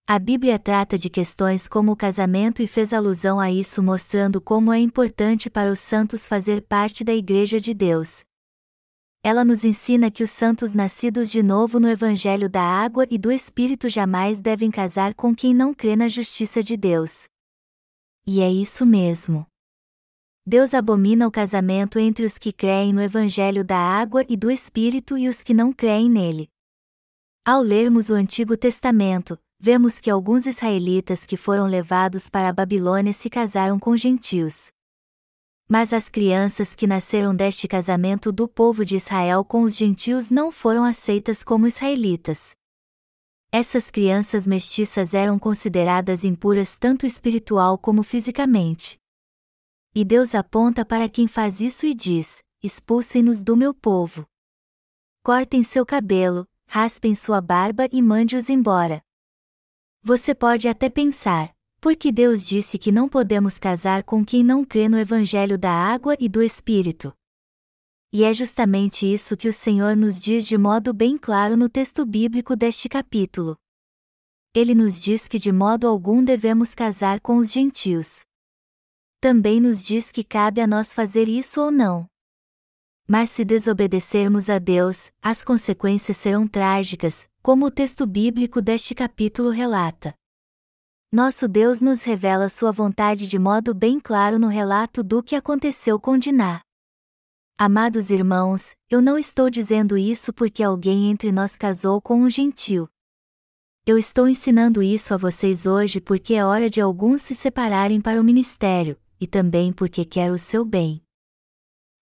A 0.06 0.18
Bíblia 0.18 0.58
trata 0.58 0.96
de 0.96 1.10
questões 1.10 1.68
como 1.68 1.92
o 1.92 1.96
casamento 1.96 2.62
e 2.62 2.66
fez 2.66 2.94
alusão 2.94 3.38
a 3.38 3.52
isso 3.52 3.82
mostrando 3.82 4.40
como 4.40 4.72
é 4.72 4.78
importante 4.78 5.50
para 5.50 5.70
os 5.70 5.80
santos 5.80 6.26
fazer 6.26 6.62
parte 6.62 7.04
da 7.04 7.12
Igreja 7.12 7.60
de 7.60 7.74
Deus. 7.74 8.24
Ela 9.22 9.44
nos 9.44 9.64
ensina 9.64 10.10
que 10.10 10.22
os 10.22 10.30
santos 10.30 10.74
nascidos 10.74 11.30
de 11.30 11.42
novo 11.42 11.78
no 11.78 11.90
Evangelho 11.90 12.48
da 12.48 12.62
água 12.62 13.06
e 13.10 13.18
do 13.18 13.30
Espírito 13.30 13.88
jamais 13.88 14.40
devem 14.40 14.70
casar 14.70 15.12
com 15.12 15.34
quem 15.34 15.52
não 15.52 15.74
crê 15.74 15.94
na 15.94 16.08
justiça 16.08 16.62
de 16.62 16.76
Deus. 16.76 17.28
E 18.30 18.42
é 18.42 18.52
isso 18.52 18.84
mesmo. 18.84 19.46
Deus 20.46 20.74
abomina 20.74 21.26
o 21.26 21.30
casamento 21.30 21.98
entre 21.98 22.26
os 22.26 22.36
que 22.36 22.52
creem 22.52 22.92
no 22.92 23.00
Evangelho 23.00 23.64
da 23.64 23.78
água 23.78 24.22
e 24.28 24.36
do 24.36 24.50
Espírito 24.50 25.16
e 25.16 25.30
os 25.30 25.42
que 25.42 25.54
não 25.54 25.72
creem 25.72 26.10
nele. 26.10 26.46
Ao 27.42 27.62
lermos 27.62 28.10
o 28.10 28.14
Antigo 28.14 28.54
Testamento, 28.54 29.38
vemos 29.58 29.98
que 29.98 30.10
alguns 30.10 30.44
israelitas 30.44 31.24
que 31.24 31.38
foram 31.38 31.66
levados 31.66 32.28
para 32.28 32.50
a 32.50 32.52
Babilônia 32.52 33.14
se 33.14 33.30
casaram 33.30 33.78
com 33.78 33.96
gentios. 33.96 34.70
Mas 35.66 35.94
as 35.94 36.10
crianças 36.10 36.74
que 36.74 36.86
nasceram 36.86 37.34
deste 37.34 37.66
casamento 37.66 38.30
do 38.30 38.46
povo 38.46 38.84
de 38.84 38.96
Israel 38.96 39.42
com 39.42 39.62
os 39.62 39.74
gentios 39.74 40.30
não 40.30 40.52
foram 40.52 40.84
aceitas 40.84 41.42
como 41.42 41.66
israelitas. 41.66 42.57
Essas 43.50 43.90
crianças 43.90 44.46
mestiças 44.46 45.14
eram 45.14 45.38
consideradas 45.38 46.22
impuras 46.22 46.76
tanto 46.76 47.06
espiritual 47.06 47.78
como 47.78 48.02
fisicamente. 48.02 48.98
E 49.94 50.04
Deus 50.04 50.34
aponta 50.34 50.84
para 50.84 51.08
quem 51.08 51.26
faz 51.26 51.58
isso 51.58 51.86
e 51.86 51.94
diz: 51.94 52.42
Expulsem-nos 52.62 53.42
do 53.42 53.56
meu 53.56 53.72
povo. 53.72 54.26
Cortem 55.22 55.62
seu 55.62 55.86
cabelo, 55.86 56.46
raspem 56.66 57.14
sua 57.14 57.40
barba 57.40 57.88
e 57.90 58.02
mande-os 58.02 58.50
embora. 58.50 59.02
Você 60.02 60.34
pode 60.34 60.68
até 60.68 60.90
pensar, 60.90 61.54
porque 61.80 62.12
Deus 62.12 62.46
disse 62.46 62.78
que 62.78 62.92
não 62.92 63.08
podemos 63.08 63.58
casar 63.58 64.02
com 64.02 64.22
quem 64.24 64.44
não 64.44 64.62
crê 64.62 64.90
no 64.90 64.98
Evangelho 64.98 65.56
da 65.56 65.72
água 65.72 66.14
e 66.20 66.28
do 66.28 66.42
Espírito. 66.42 67.14
E 68.10 68.24
é 68.24 68.32
justamente 68.32 69.04
isso 69.04 69.36
que 69.36 69.48
o 69.48 69.52
Senhor 69.52 69.94
nos 69.94 70.18
diz 70.18 70.46
de 70.46 70.56
modo 70.56 70.94
bem 70.94 71.18
claro 71.18 71.56
no 71.56 71.68
texto 71.68 72.06
bíblico 72.06 72.56
deste 72.56 72.88
capítulo. 72.88 73.56
Ele 74.54 74.74
nos 74.74 74.98
diz 74.98 75.28
que 75.28 75.38
de 75.38 75.52
modo 75.52 75.86
algum 75.86 76.24
devemos 76.24 76.74
casar 76.74 77.20
com 77.20 77.36
os 77.36 77.52
gentios. 77.52 78.22
Também 79.20 79.60
nos 79.60 79.82
diz 79.84 80.10
que 80.10 80.24
cabe 80.24 80.62
a 80.62 80.66
nós 80.66 80.94
fazer 80.94 81.28
isso 81.28 81.60
ou 81.60 81.70
não. 81.70 82.06
Mas 83.06 83.28
se 83.28 83.44
desobedecermos 83.44 84.48
a 84.48 84.58
Deus, 84.58 85.10
as 85.20 85.44
consequências 85.44 86.16
serão 86.16 86.48
trágicas, 86.48 87.28
como 87.42 87.66
o 87.66 87.70
texto 87.70 88.06
bíblico 88.06 88.62
deste 88.62 88.94
capítulo 88.94 89.50
relata. 89.50 90.14
Nosso 91.12 91.46
Deus 91.46 91.80
nos 91.80 92.04
revela 92.04 92.48
sua 92.48 92.72
vontade 92.72 93.26
de 93.26 93.38
modo 93.38 93.74
bem 93.74 94.00
claro 94.00 94.38
no 94.38 94.48
relato 94.48 95.02
do 95.02 95.22
que 95.22 95.36
aconteceu 95.36 95.98
com 96.00 96.18
Diná. 96.18 96.60
Amados 97.60 98.08
irmãos, 98.08 98.76
eu 98.88 99.02
não 99.02 99.18
estou 99.18 99.50
dizendo 99.50 99.98
isso 99.98 100.32
porque 100.32 100.62
alguém 100.62 101.10
entre 101.10 101.32
nós 101.32 101.56
casou 101.56 102.00
com 102.00 102.22
um 102.22 102.30
gentil. 102.30 102.88
Eu 103.84 103.98
estou 103.98 104.28
ensinando 104.28 104.80
isso 104.80 105.12
a 105.12 105.16
vocês 105.16 105.66
hoje 105.66 106.00
porque 106.00 106.34
é 106.34 106.44
hora 106.44 106.70
de 106.70 106.80
alguns 106.80 107.20
se 107.20 107.34
separarem 107.34 108.00
para 108.00 108.20
o 108.20 108.22
ministério, 108.22 108.96
e 109.20 109.26
também 109.26 109.72
porque 109.72 110.04
quero 110.04 110.34
o 110.34 110.38
seu 110.38 110.64
bem. 110.64 111.02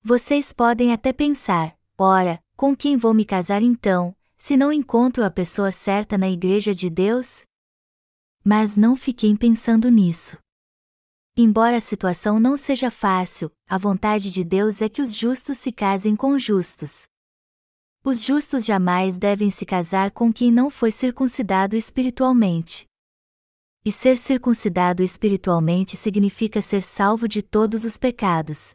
Vocês 0.03 0.53
podem 0.53 0.93
até 0.93 1.11
pensar: 1.11 1.75
ora, 1.97 2.39
com 2.55 2.77
quem 2.77 2.99
vou 2.99 3.15
me 3.15 3.25
casar 3.25 3.63
então, 3.63 4.15
se 4.37 4.59
não 4.59 4.71
encontro 4.71 5.25
a 5.25 5.31
pessoa 5.31 5.73
certa 5.73 6.19
na 6.19 6.29
Igreja 6.29 6.75
de 6.75 6.91
Deus? 6.91 7.45
Mas 8.45 8.77
não 8.77 8.95
fiquem 8.95 9.35
pensando 9.35 9.89
nisso. 9.89 10.37
Embora 11.39 11.77
a 11.77 11.81
situação 11.83 12.41
não 12.41 12.57
seja 12.57 12.91
fácil, 12.91 13.53
a 13.69 13.77
vontade 13.77 14.33
de 14.33 14.43
Deus 14.43 14.81
é 14.81 14.89
que 14.89 15.03
os 15.03 15.15
justos 15.15 15.59
se 15.59 15.71
casem 15.71 16.17
com 16.17 16.39
justos. 16.39 17.07
Os 18.03 18.25
justos 18.25 18.65
jamais 18.65 19.19
devem 19.19 19.51
se 19.51 19.67
casar 19.67 20.13
com 20.13 20.33
quem 20.33 20.51
não 20.51 20.71
foi 20.71 20.91
circuncidado 20.91 21.77
espiritualmente. 21.77 22.87
E 23.85 23.93
ser 23.93 24.17
circuncidado 24.17 25.03
espiritualmente 25.03 25.95
significa 25.95 26.63
ser 26.63 26.81
salvo 26.81 27.29
de 27.29 27.43
todos 27.43 27.85
os 27.85 27.99
pecados. 27.99 28.75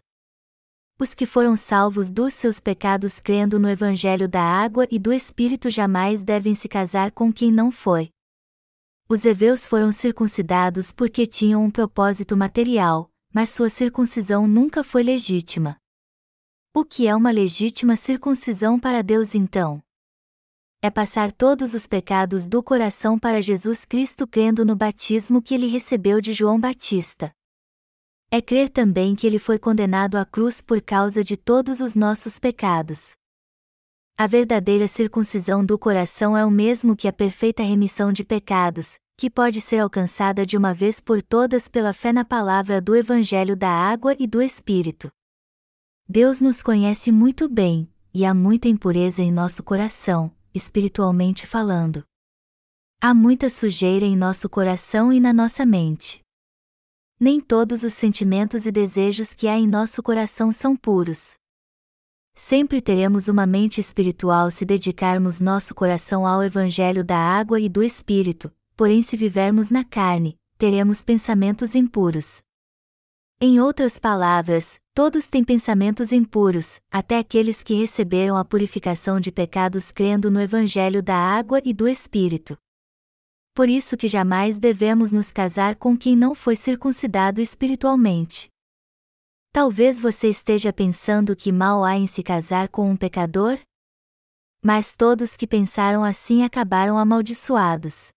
Os 1.00 1.16
que 1.16 1.26
foram 1.26 1.56
salvos 1.56 2.12
dos 2.12 2.36
seus 2.36 2.60
pecados 2.60 3.20
crendo 3.20 3.58
no 3.58 3.68
Evangelho 3.68 4.30
da 4.30 4.44
água 4.44 4.88
e 4.92 5.00
do 5.00 5.12
Espírito 5.12 5.68
jamais 5.72 6.22
devem 6.22 6.54
se 6.54 6.70
casar 6.70 7.12
com 7.12 7.34
quem 7.34 7.52
não 7.52 7.72
foi. 7.72 8.12
Os 9.12 9.26
heveus 9.26 9.68
foram 9.68 9.92
circuncidados 9.92 10.94
porque 10.94 11.26
tinham 11.26 11.66
um 11.66 11.70
propósito 11.70 12.38
material, 12.38 13.12
mas 13.34 13.50
sua 13.50 13.70
circuncisão 13.70 14.48
nunca 14.48 14.86
foi 14.86 15.04
legítima. 15.04 15.76
O 16.74 16.86
que 16.86 17.08
é 17.08 17.14
uma 17.14 17.30
legítima 17.30 17.98
circuncisão 17.98 18.80
para 18.80 19.02
Deus 19.02 19.36
então? 19.36 19.84
É 20.82 20.90
passar 20.90 21.30
todos 21.30 21.74
os 21.74 21.88
pecados 21.88 22.48
do 22.48 22.64
coração 22.64 23.20
para 23.20 23.42
Jesus 23.42 23.84
Cristo 23.84 24.26
crendo 24.26 24.64
no 24.64 24.78
batismo 24.78 25.42
que 25.42 25.56
ele 25.56 25.68
recebeu 25.68 26.22
de 26.22 26.32
João 26.32 26.58
Batista. 26.58 27.34
É 28.32 28.42
crer 28.42 28.70
também 28.70 29.14
que 29.14 29.28
ele 29.28 29.40
foi 29.40 29.60
condenado 29.60 30.16
à 30.16 30.24
cruz 30.24 30.62
por 30.62 30.82
causa 30.82 31.22
de 31.22 31.36
todos 31.36 31.82
os 31.82 31.96
nossos 31.96 32.40
pecados. 32.40 33.18
A 34.22 34.28
verdadeira 34.28 34.88
circuncisão 34.88 35.66
do 35.66 35.80
coração 35.80 36.38
é 36.38 36.46
o 36.46 36.52
mesmo 36.52 36.96
que 36.96 37.08
a 37.08 37.12
perfeita 37.12 37.64
remissão 37.64 38.14
de 38.14 38.24
pecados, 38.24 39.00
que 39.18 39.32
pode 39.32 39.60
ser 39.60 39.80
alcançada 39.80 40.46
de 40.46 40.56
uma 40.56 40.76
vez 40.76 41.02
por 41.02 41.24
todas 41.24 41.68
pela 41.68 41.92
fé 41.92 42.14
na 42.14 42.24
palavra 42.24 42.80
do 42.80 42.96
Evangelho 42.96 43.56
da 43.56 43.72
Água 43.72 44.16
e 44.20 44.28
do 44.28 44.40
Espírito. 44.40 45.10
Deus 46.08 46.40
nos 46.40 46.62
conhece 46.62 47.12
muito 47.12 47.50
bem, 47.50 47.92
e 48.14 48.24
há 48.24 48.32
muita 48.32 48.68
impureza 48.68 49.24
em 49.24 49.32
nosso 49.32 49.64
coração, 49.64 50.32
espiritualmente 50.54 51.48
falando. 51.48 52.04
Há 53.02 53.16
muita 53.16 53.50
sujeira 53.50 54.06
em 54.06 54.16
nosso 54.16 54.48
coração 54.48 55.12
e 55.12 55.20
na 55.20 55.34
nossa 55.34 55.66
mente. 55.66 56.22
Nem 57.20 57.42
todos 57.42 57.82
os 57.82 57.96
sentimentos 57.96 58.68
e 58.68 58.72
desejos 58.72 59.34
que 59.34 59.48
há 59.48 59.58
em 59.58 59.66
nosso 59.66 60.04
coração 60.04 60.52
são 60.52 60.76
puros. 60.76 61.41
Sempre 62.34 62.82
teremos 62.82 63.28
uma 63.28 63.46
mente 63.46 63.80
espiritual 63.80 64.50
se 64.50 64.66
dedicarmos 64.66 65.40
nosso 65.40 65.76
coração 65.76 66.26
ao 66.26 66.44
Evangelho 66.44 67.04
da 67.04 67.18
água 67.18 67.60
e 67.60 67.68
do 67.68 67.84
Espírito, 67.84 68.52
porém, 68.76 69.02
se 69.02 69.16
vivermos 69.18 69.70
na 69.70 69.84
carne, 69.84 70.38
teremos 70.58 71.04
pensamentos 71.04 71.76
impuros. 71.76 72.42
Em 73.40 73.60
outras 73.60 74.00
palavras, 74.00 74.80
todos 74.94 75.28
têm 75.28 75.44
pensamentos 75.44 76.12
impuros, 76.12 76.80
até 76.92 77.18
aqueles 77.18 77.64
que 77.64 77.74
receberam 77.74 78.38
a 78.38 78.46
purificação 78.46 79.20
de 79.20 79.32
pecados 79.32 79.92
crendo 79.92 80.30
no 80.30 80.40
Evangelho 80.40 81.02
da 81.02 81.16
água 81.16 81.60
e 81.66 81.74
do 81.74 81.88
Espírito. 81.88 82.56
Por 83.54 83.68
isso 83.68 83.98
que 83.98 84.08
jamais 84.08 84.60
devemos 84.60 85.12
nos 85.12 85.32
casar 85.32 85.76
com 85.76 85.98
quem 85.98 86.16
não 86.16 86.34
foi 86.34 86.56
circuncidado 86.56 87.42
espiritualmente. 87.42 88.50
Talvez 89.54 90.00
você 90.00 90.30
esteja 90.30 90.72
pensando 90.72 91.36
que 91.36 91.52
mal 91.52 91.84
há 91.84 91.98
em 91.98 92.08
se 92.08 92.24
casar 92.24 92.70
com 92.70 92.90
um 92.90 92.96
pecador? 92.96 93.60
Mas 94.64 94.96
todos 94.96 95.36
que 95.36 95.46
pensaram 95.46 96.06
assim 96.06 96.44
acabaram 96.44 96.98
amaldiçoados. 96.98 98.14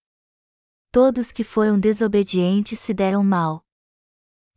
Todos 0.93 1.33
que 1.33 1.43
foram 1.43 1.77
desobedientes 1.77 2.79
se 2.79 2.93
deram 2.93 3.21
mal. 3.21 3.61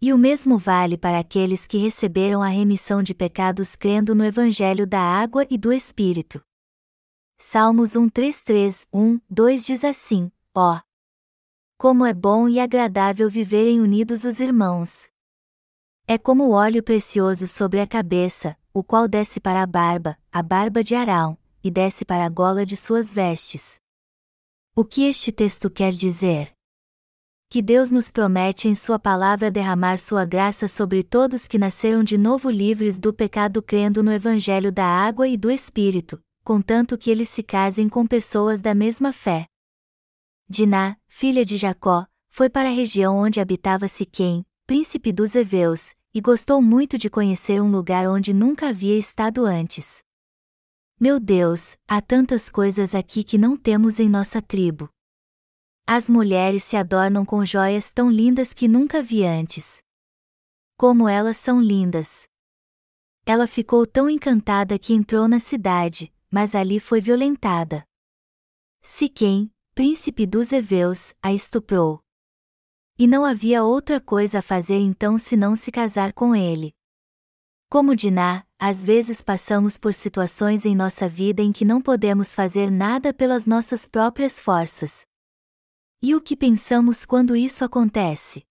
E 0.00 0.12
o 0.12 0.18
mesmo 0.18 0.56
vale 0.56 0.97
para 0.97 1.18
aqueles 1.18 1.66
que 1.66 1.78
receberam 1.78 2.44
a 2.44 2.49
remissão 2.49 3.02
de 3.02 3.12
pecados 3.12 3.75
crendo 3.75 4.14
no 4.14 4.25
Evangelho 4.25 4.87
da 4.87 5.00
Água 5.00 5.44
e 5.50 5.58
do 5.58 5.73
Espírito. 5.73 6.40
Salmos 7.37 7.90
133, 7.90 8.87
1, 8.92 9.20
2 9.28 9.66
diz 9.66 9.82
assim: 9.82 10.30
Ó! 10.54 10.76
Oh, 10.76 10.80
como 11.76 12.06
é 12.06 12.14
bom 12.14 12.49
e 12.49 12.61
agradável 12.61 13.28
viverem 13.28 13.80
unidos 13.80 14.23
os 14.23 14.38
irmãos! 14.38 15.08
É 16.11 16.17
como 16.17 16.45
o 16.45 16.53
óleo 16.53 16.83
precioso 16.83 17.47
sobre 17.47 17.83
a 17.83 17.87
cabeça, 17.87 18.57
o 18.73 18.83
qual 18.83 19.07
desce 19.07 19.38
para 19.38 19.62
a 19.62 19.67
barba, 19.67 20.17
a 20.33 20.43
barba 20.43 20.83
de 20.83 20.95
Arão, 20.95 21.37
e 21.62 21.71
desce 21.71 22.03
para 22.03 22.25
a 22.25 22.31
gola 22.31 22.65
de 22.65 22.79
suas 22.79 23.12
vestes. 23.12 23.77
O 24.75 24.87
que 24.87 25.03
este 25.05 25.31
texto 25.31 25.69
quer 25.69 25.93
dizer? 25.93 26.50
que 27.50 27.61
Deus 27.62 27.91
nos 27.91 28.11
promete 28.11 28.69
em 28.69 28.75
Sua 28.75 28.99
palavra 28.99 29.50
derramar 29.50 29.99
Sua 29.99 30.25
graça 30.25 30.67
sobre 30.67 31.03
todos 31.03 31.47
que 31.47 31.59
nasceram 31.59 32.03
de 32.03 32.17
novo 32.17 32.50
livres 32.50 32.99
do 32.99 33.12
pecado 33.12 33.62
crendo 33.62 34.03
no 34.03 34.12
Evangelho 34.12 34.73
da 34.73 34.85
água 34.85 35.29
e 35.29 35.37
do 35.37 35.50
Espírito, 35.50 36.21
contanto 36.43 36.97
que 36.97 37.11
eles 37.11 37.29
se 37.29 37.43
casem 37.43 37.88
com 37.88 38.07
pessoas 38.07 38.61
da 38.62 38.75
mesma 38.75 39.12
fé. 39.12 39.47
Diná, 40.49 40.97
filha 41.07 41.45
de 41.45 41.59
Jacó, 41.59 42.07
foi 42.29 42.49
para 42.49 42.69
a 42.69 42.73
região 42.73 43.17
onde 43.17 43.41
habitava 43.41 43.88
Siquém, 43.88 44.45
príncipe 44.67 45.11
dos 45.11 45.35
Eveus, 45.35 45.95
e 46.15 46.21
gostou 46.21 46.61
muito 46.62 46.97
de 46.97 47.11
conhecer 47.11 47.61
um 47.61 47.71
lugar 47.71 48.09
onde 48.09 48.33
nunca 48.33 48.69
havia 48.69 48.99
estado 48.99 49.45
antes. 49.45 50.03
Meu 51.00 51.21
Deus, 51.21 51.77
há 51.87 52.00
tantas 52.00 52.50
coisas 52.50 52.95
aqui 52.95 53.23
que 53.23 53.38
não 53.38 53.57
temos 53.57 54.00
em 54.00 54.09
nossa 54.09 54.42
tribo. 54.42 54.88
As 55.87 56.09
mulheres 56.09 56.64
se 56.64 56.77
adornam 56.77 57.25
com 57.25 57.44
joias 57.44 57.90
tão 57.92 58.11
lindas 58.11 58.53
que 58.53 58.66
nunca 58.66 59.03
vi 59.03 59.25
antes. 59.25 59.79
Como 60.77 61.09
elas 61.09 61.37
são 61.37 61.61
lindas! 61.61 62.27
Ela 63.25 63.47
ficou 63.47 63.87
tão 63.87 64.09
encantada 64.09 64.79
que 64.79 64.92
entrou 64.94 65.29
na 65.29 65.38
cidade, 65.38 66.12
mas 66.31 66.55
ali 66.55 66.81
foi 66.81 67.01
violentada. 67.01 67.85
Siquém, 68.83 69.53
príncipe 69.75 70.27
dos 70.27 70.53
Eveus, 70.53 71.14
a 71.23 71.33
estuprou. 71.33 72.01
E 72.98 73.06
não 73.06 73.24
havia 73.24 73.62
outra 73.62 74.00
coisa 74.00 74.40
a 74.40 74.42
fazer 74.42 74.78
então 74.78 75.16
senão 75.16 75.54
se 75.54 75.70
casar 75.70 76.12
com 76.12 76.34
ele. 76.34 76.74
Como 77.70 77.94
Diná, 77.94 78.44
às 78.58 78.84
vezes 78.84 79.22
passamos 79.22 79.78
por 79.78 79.94
situações 79.94 80.66
em 80.66 80.74
nossa 80.74 81.08
vida 81.08 81.42
em 81.42 81.52
que 81.52 81.64
não 81.64 81.80
podemos 81.80 82.34
fazer 82.34 82.70
nada 82.70 83.14
pelas 83.14 83.46
nossas 83.46 83.87
próprias 83.87 84.40
forças, 84.40 85.06
e 86.00 86.14
o 86.14 86.20
que 86.20 86.37
pensamos 86.37 87.04
quando 87.04 87.34
isso 87.34 87.64
acontece? 87.64 88.46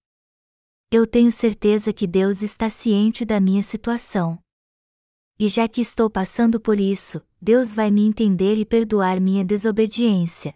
Eu 0.91 1.07
tenho 1.07 1.31
certeza 1.31 1.93
que 1.93 2.05
Deus 2.05 2.41
está 2.41 2.69
ciente 2.69 3.23
da 3.23 3.39
minha 3.39 3.63
situação. 3.63 4.38
E 5.39 5.47
já 5.47 5.65
que 5.65 5.79
estou 5.79 6.10
passando 6.10 6.60
por 6.60 6.77
isso, 6.77 7.25
Deus 7.41 7.73
vai 7.73 7.89
me 7.89 8.05
entender 8.05 8.55
e 8.55 8.65
perdoar 8.65 9.21
minha 9.21 9.45
desobediência. 9.45 10.53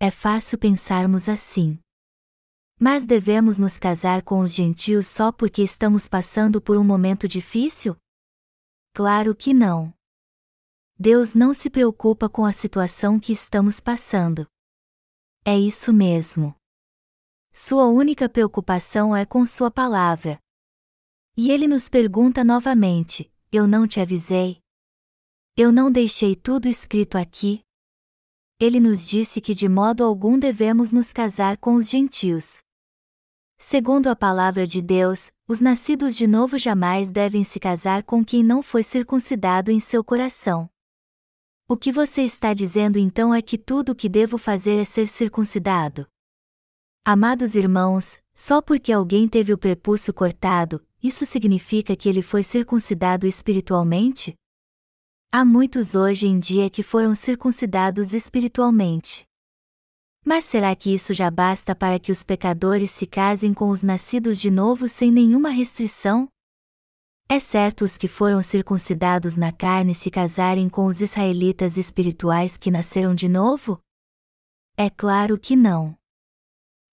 É 0.00 0.10
fácil 0.10 0.58
pensarmos 0.58 1.28
assim. 1.28 1.78
Mas 2.86 3.06
devemos 3.06 3.56
nos 3.56 3.78
casar 3.78 4.20
com 4.20 4.40
os 4.40 4.52
gentios 4.52 5.06
só 5.06 5.32
porque 5.32 5.62
estamos 5.62 6.06
passando 6.06 6.60
por 6.60 6.76
um 6.76 6.84
momento 6.84 7.26
difícil? 7.26 7.96
Claro 8.92 9.34
que 9.34 9.54
não. 9.54 9.90
Deus 10.98 11.34
não 11.34 11.54
se 11.54 11.70
preocupa 11.70 12.28
com 12.28 12.44
a 12.44 12.52
situação 12.52 13.18
que 13.18 13.32
estamos 13.32 13.80
passando. 13.80 14.46
É 15.46 15.58
isso 15.58 15.94
mesmo. 15.94 16.54
Sua 17.54 17.86
única 17.86 18.28
preocupação 18.28 19.16
é 19.16 19.24
com 19.24 19.46
Sua 19.46 19.70
palavra. 19.70 20.38
E 21.38 21.50
ele 21.50 21.66
nos 21.66 21.88
pergunta 21.88 22.44
novamente: 22.44 23.32
Eu 23.50 23.66
não 23.66 23.88
te 23.88 23.98
avisei? 23.98 24.60
Eu 25.56 25.72
não 25.72 25.90
deixei 25.90 26.36
tudo 26.36 26.68
escrito 26.68 27.16
aqui? 27.16 27.62
Ele 28.60 28.78
nos 28.78 29.08
disse 29.08 29.40
que 29.40 29.54
de 29.54 29.70
modo 29.70 30.04
algum 30.04 30.38
devemos 30.38 30.92
nos 30.92 31.14
casar 31.14 31.56
com 31.56 31.76
os 31.76 31.88
gentios. 31.88 32.62
Segundo 33.56 34.08
a 34.08 34.16
palavra 34.16 34.66
de 34.66 34.82
Deus, 34.82 35.30
os 35.48 35.60
nascidos 35.60 36.16
de 36.16 36.26
novo 36.26 36.58
jamais 36.58 37.10
devem 37.10 37.42
se 37.44 37.58
casar 37.58 38.02
com 38.02 38.24
quem 38.24 38.42
não 38.42 38.62
foi 38.62 38.82
circuncidado 38.82 39.70
em 39.70 39.80
seu 39.80 40.04
coração. 40.04 40.68
O 41.66 41.76
que 41.76 41.90
você 41.90 42.22
está 42.22 42.52
dizendo 42.52 42.98
então 42.98 43.34
é 43.34 43.40
que 43.40 43.56
tudo 43.56 43.92
o 43.92 43.94
que 43.94 44.08
devo 44.08 44.36
fazer 44.36 44.80
é 44.80 44.84
ser 44.84 45.06
circuncidado? 45.06 46.06
Amados 47.04 47.54
irmãos, 47.54 48.18
só 48.34 48.60
porque 48.60 48.92
alguém 48.92 49.28
teve 49.28 49.52
o 49.52 49.58
prepúcio 49.58 50.12
cortado, 50.12 50.84
isso 51.02 51.24
significa 51.24 51.94
que 51.94 52.08
ele 52.08 52.22
foi 52.22 52.42
circuncidado 52.42 53.26
espiritualmente? 53.26 54.34
Há 55.30 55.44
muitos 55.44 55.94
hoje 55.94 56.26
em 56.26 56.38
dia 56.38 56.70
que 56.70 56.82
foram 56.82 57.14
circuncidados 57.14 58.14
espiritualmente. 58.14 59.26
Mas 60.24 60.44
será 60.44 60.74
que 60.74 60.94
isso 60.94 61.12
já 61.12 61.30
basta 61.30 61.74
para 61.74 61.98
que 61.98 62.10
os 62.10 62.22
pecadores 62.22 62.90
se 62.90 63.06
casem 63.06 63.52
com 63.52 63.68
os 63.68 63.82
nascidos 63.82 64.40
de 64.40 64.50
novo 64.50 64.88
sem 64.88 65.12
nenhuma 65.12 65.50
restrição? 65.50 66.26
É 67.28 67.38
certo 67.38 67.84
os 67.84 67.98
que 67.98 68.08
foram 68.08 68.42
circuncidados 68.42 69.36
na 69.36 69.52
carne 69.52 69.94
se 69.94 70.10
casarem 70.10 70.68
com 70.68 70.86
os 70.86 71.00
israelitas 71.00 71.76
espirituais 71.76 72.56
que 72.56 72.70
nasceram 72.70 73.14
de 73.14 73.28
novo? 73.28 73.78
É 74.76 74.88
claro 74.88 75.38
que 75.38 75.54
não. 75.54 75.94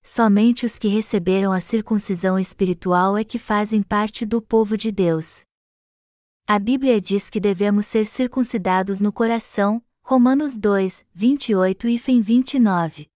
Somente 0.03 0.65
os 0.65 0.77
que 0.77 0.87
receberam 0.87 1.51
a 1.51 1.61
circuncisão 1.61 2.37
espiritual 2.39 3.17
é 3.17 3.23
que 3.23 3.37
fazem 3.37 3.81
parte 3.81 4.25
do 4.25 4.41
povo 4.41 4.75
de 4.75 4.91
Deus. 4.91 5.43
A 6.47 6.59
Bíblia 6.59 6.99
diz 6.99 7.29
que 7.29 7.39
devemos 7.39 7.85
ser 7.85 8.05
circuncidados 8.05 8.99
no 8.99 9.13
coração, 9.13 9.81
Romanos 10.03 10.57
2, 10.57 11.05
28 11.13 11.87
e 11.87 11.97
29. 11.97 13.10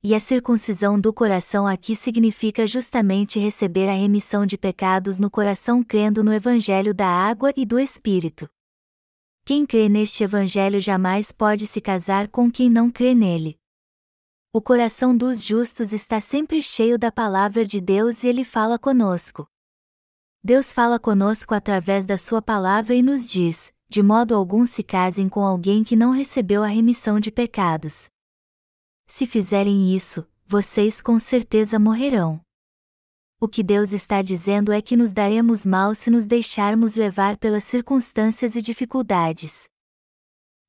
E 0.00 0.14
a 0.14 0.20
circuncisão 0.20 1.00
do 1.00 1.12
coração 1.12 1.66
aqui 1.66 1.96
significa 1.96 2.68
justamente 2.68 3.36
receber 3.40 3.88
a 3.88 3.92
remissão 3.92 4.46
de 4.46 4.56
pecados 4.56 5.18
no 5.18 5.28
coração 5.28 5.82
crendo 5.82 6.22
no 6.22 6.32
Evangelho 6.32 6.94
da 6.94 7.08
água 7.08 7.52
e 7.56 7.66
do 7.66 7.80
Espírito. 7.80 8.48
Quem 9.44 9.66
crê 9.66 9.88
neste 9.88 10.22
Evangelho 10.22 10.80
jamais 10.80 11.32
pode 11.32 11.66
se 11.66 11.80
casar 11.80 12.28
com 12.28 12.48
quem 12.48 12.70
não 12.70 12.92
crê 12.92 13.12
nele. 13.12 13.58
O 14.52 14.62
coração 14.62 15.16
dos 15.16 15.44
justos 15.44 15.92
está 15.92 16.20
sempre 16.20 16.62
cheio 16.62 16.96
da 16.96 17.10
palavra 17.10 17.64
de 17.64 17.80
Deus 17.80 18.22
e 18.22 18.28
ele 18.28 18.44
fala 18.44 18.78
conosco. 18.78 19.48
Deus 20.44 20.72
fala 20.72 21.00
conosco 21.00 21.54
através 21.54 22.06
da 22.06 22.16
Sua 22.16 22.40
palavra 22.40 22.94
e 22.94 23.02
nos 23.02 23.28
diz: 23.28 23.72
de 23.88 24.00
modo 24.00 24.36
algum 24.36 24.64
se 24.64 24.84
casem 24.84 25.28
com 25.28 25.44
alguém 25.44 25.82
que 25.82 25.96
não 25.96 26.12
recebeu 26.12 26.62
a 26.62 26.68
remissão 26.68 27.18
de 27.18 27.32
pecados. 27.32 28.08
Se 29.10 29.26
fizerem 29.26 29.96
isso, 29.96 30.26
vocês 30.46 31.00
com 31.00 31.18
certeza 31.18 31.78
morrerão. 31.78 32.40
O 33.40 33.48
que 33.48 33.62
Deus 33.62 33.92
está 33.92 34.20
dizendo 34.20 34.70
é 34.70 34.82
que 34.82 34.96
nos 34.96 35.12
daremos 35.12 35.64
mal 35.64 35.94
se 35.94 36.10
nos 36.10 36.26
deixarmos 36.26 36.94
levar 36.94 37.38
pelas 37.38 37.64
circunstâncias 37.64 38.54
e 38.54 38.60
dificuldades. 38.60 39.66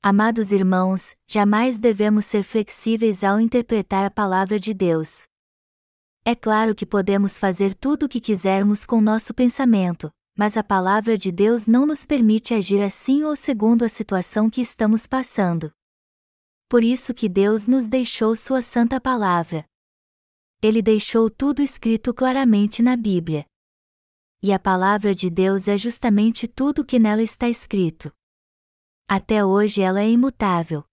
Amados 0.02 0.54
irmãos, 0.54 1.15
jamais 1.28 1.78
devemos 1.78 2.25
ser 2.25 2.43
flexíveis 2.43 3.23
ao 3.25 3.41
interpretar 3.41 4.06
a 4.06 4.10
palavra 4.10 4.58
de 4.58 4.73
Deus. 4.73 5.23
É 6.23 6.34
claro 6.34 6.73
que 6.73 6.86
podemos 6.86 7.38
fazer 7.38 7.73
tudo 7.73 8.06
o 8.06 8.10
que 8.10 8.21
quisermos 8.21 8.86
com 8.86 9.02
nosso 9.02 9.34
pensamento, 9.34 10.10
mas 10.38 10.56
a 10.56 10.63
palavra 10.63 11.17
de 11.17 11.32
Deus 11.32 11.67
não 11.67 11.86
nos 11.86 12.06
permite 12.06 12.54
agir 12.54 12.82
assim 12.82 13.23
ou 13.23 13.36
segundo 13.36 13.84
a 13.84 13.89
situação 13.89 14.49
que 14.49 14.62
estamos 14.62 15.06
passando. 15.06 15.69
Por 16.69 16.84
isso 16.84 17.13
que 17.13 17.27
Deus 17.27 17.67
nos 17.67 17.89
deixou 17.89 18.36
sua 18.36 18.62
santa 18.62 19.01
palavra 19.01 19.65
ele 20.62 20.82
deixou 20.82 21.29
tudo 21.29 21.62
escrito 21.62 22.13
claramente 22.13 22.82
na 22.82 22.97
Bíblia. 22.97 23.45
E 24.43 24.51
a 24.51 24.60
palavra 24.60 25.15
de 25.15 25.29
Deus 25.29 25.67
é 25.67 25.77
justamente 25.77 26.47
tudo 26.47 26.82
o 26.82 26.86
que 26.86 26.99
nela 26.99 27.23
está 27.23 27.47
escrito. 27.47 28.12
Até 29.08 29.43
hoje 29.43 29.82
ela 29.82 30.01
é 30.01 30.10
imutável. 30.10 30.84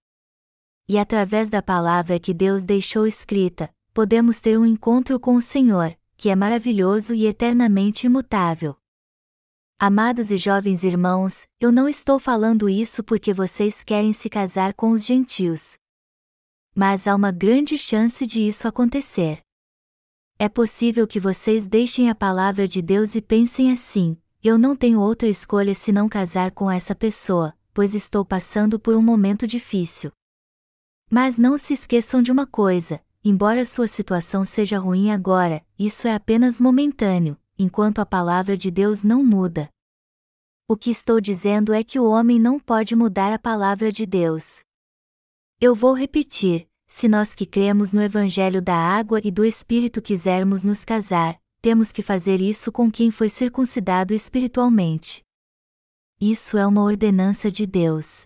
E 0.89 0.99
através 0.99 1.51
da 1.51 1.61
palavra 1.61 2.19
que 2.21 2.33
Deus 2.33 2.65
deixou 2.65 3.07
escrita, 3.07 3.73
podemos 3.93 4.41
ter 4.41 4.57
um 4.57 4.65
encontro 4.65 5.19
com 5.19 5.35
o 5.35 5.43
Senhor, 5.43 5.97
que 6.17 6.29
é 6.29 6.37
maravilhoso 6.37 7.13
e 7.13 7.27
eternamente 7.27 8.07
imutável. 8.07 8.77
Amados 9.79 10.31
e 10.31 10.39
jovens 10.39 10.85
irmãos, 10.85 11.47
eu 11.61 11.71
não 11.71 11.87
estou 11.87 12.19
falando 12.19 12.67
isso 12.67 13.05
porque 13.05 13.35
vocês 13.35 13.85
querem 13.85 14.11
se 14.11 14.31
casar 14.31 14.73
com 14.73 14.91
os 14.91 15.05
gentios. 15.05 15.77
Mas 16.75 17.07
há 17.07 17.15
uma 17.15 17.31
grande 17.31 17.77
chance 17.77 18.27
de 18.27 18.41
isso 18.41 18.67
acontecer. 18.67 19.43
É 20.39 20.49
possível 20.49 21.07
que 21.07 21.21
vocês 21.21 21.67
deixem 21.67 22.09
a 22.09 22.15
palavra 22.15 22.67
de 22.67 22.81
Deus 22.81 23.15
e 23.15 23.21
pensem 23.21 23.71
assim: 23.71 24.17
eu 24.43 24.57
não 24.57 24.75
tenho 24.75 24.99
outra 24.99 25.29
escolha 25.29 25.75
senão 25.75 26.09
casar 26.09 26.53
com 26.53 26.71
essa 26.71 26.95
pessoa, 26.95 27.53
pois 27.75 27.95
estou 27.95 28.25
passando 28.25 28.81
por 28.81 28.95
um 28.97 29.03
momento 29.03 29.47
difícil. 29.47 30.11
Mas 31.11 31.37
não 31.37 31.59
se 31.59 31.75
esqueçam 31.75 32.23
de 32.23 32.33
uma 32.33 32.47
coisa: 32.47 32.99
embora 33.23 33.67
sua 33.67 33.87
situação 33.87 34.43
seja 34.43 34.79
ruim 34.79 35.11
agora, 35.11 35.63
isso 35.79 36.09
é 36.09 36.15
apenas 36.15 36.59
momentâneo, 36.59 37.37
enquanto 37.59 37.99
a 37.99 38.07
palavra 38.07 38.57
de 38.57 38.71
Deus 38.71 39.03
não 39.03 39.25
muda. 39.25 39.69
O 40.69 40.77
que 40.77 40.91
estou 40.91 41.21
dizendo 41.21 41.73
é 41.73 41.85
que 41.85 41.99
o 41.99 42.05
homem 42.05 42.41
não 42.41 42.59
pode 42.59 42.97
mudar 42.97 43.33
a 43.33 43.39
palavra 43.39 43.93
de 43.93 44.05
Deus. 44.05 44.61
Eu 45.61 45.75
vou 45.75 45.95
repetir: 45.95 46.69
se 46.89 47.09
nós 47.09 47.35
que 47.35 47.47
cremos 47.47 47.93
no 47.93 48.03
Evangelho 48.03 48.61
da 48.61 48.75
água 48.75 49.21
e 49.23 49.31
do 49.31 49.45
Espírito 49.45 50.03
quisermos 50.03 50.65
nos 50.65 50.85
casar, 50.85 51.41
temos 51.63 51.91
que 51.91 52.03
fazer 52.03 52.41
isso 52.41 52.71
com 52.71 52.91
quem 52.91 53.11
foi 53.11 53.29
circuncidado 53.29 54.13
espiritualmente. 54.13 55.23
Isso 56.21 56.57
é 56.57 56.67
uma 56.67 56.83
ordenança 56.83 57.51
de 57.51 57.67
Deus. 57.67 58.25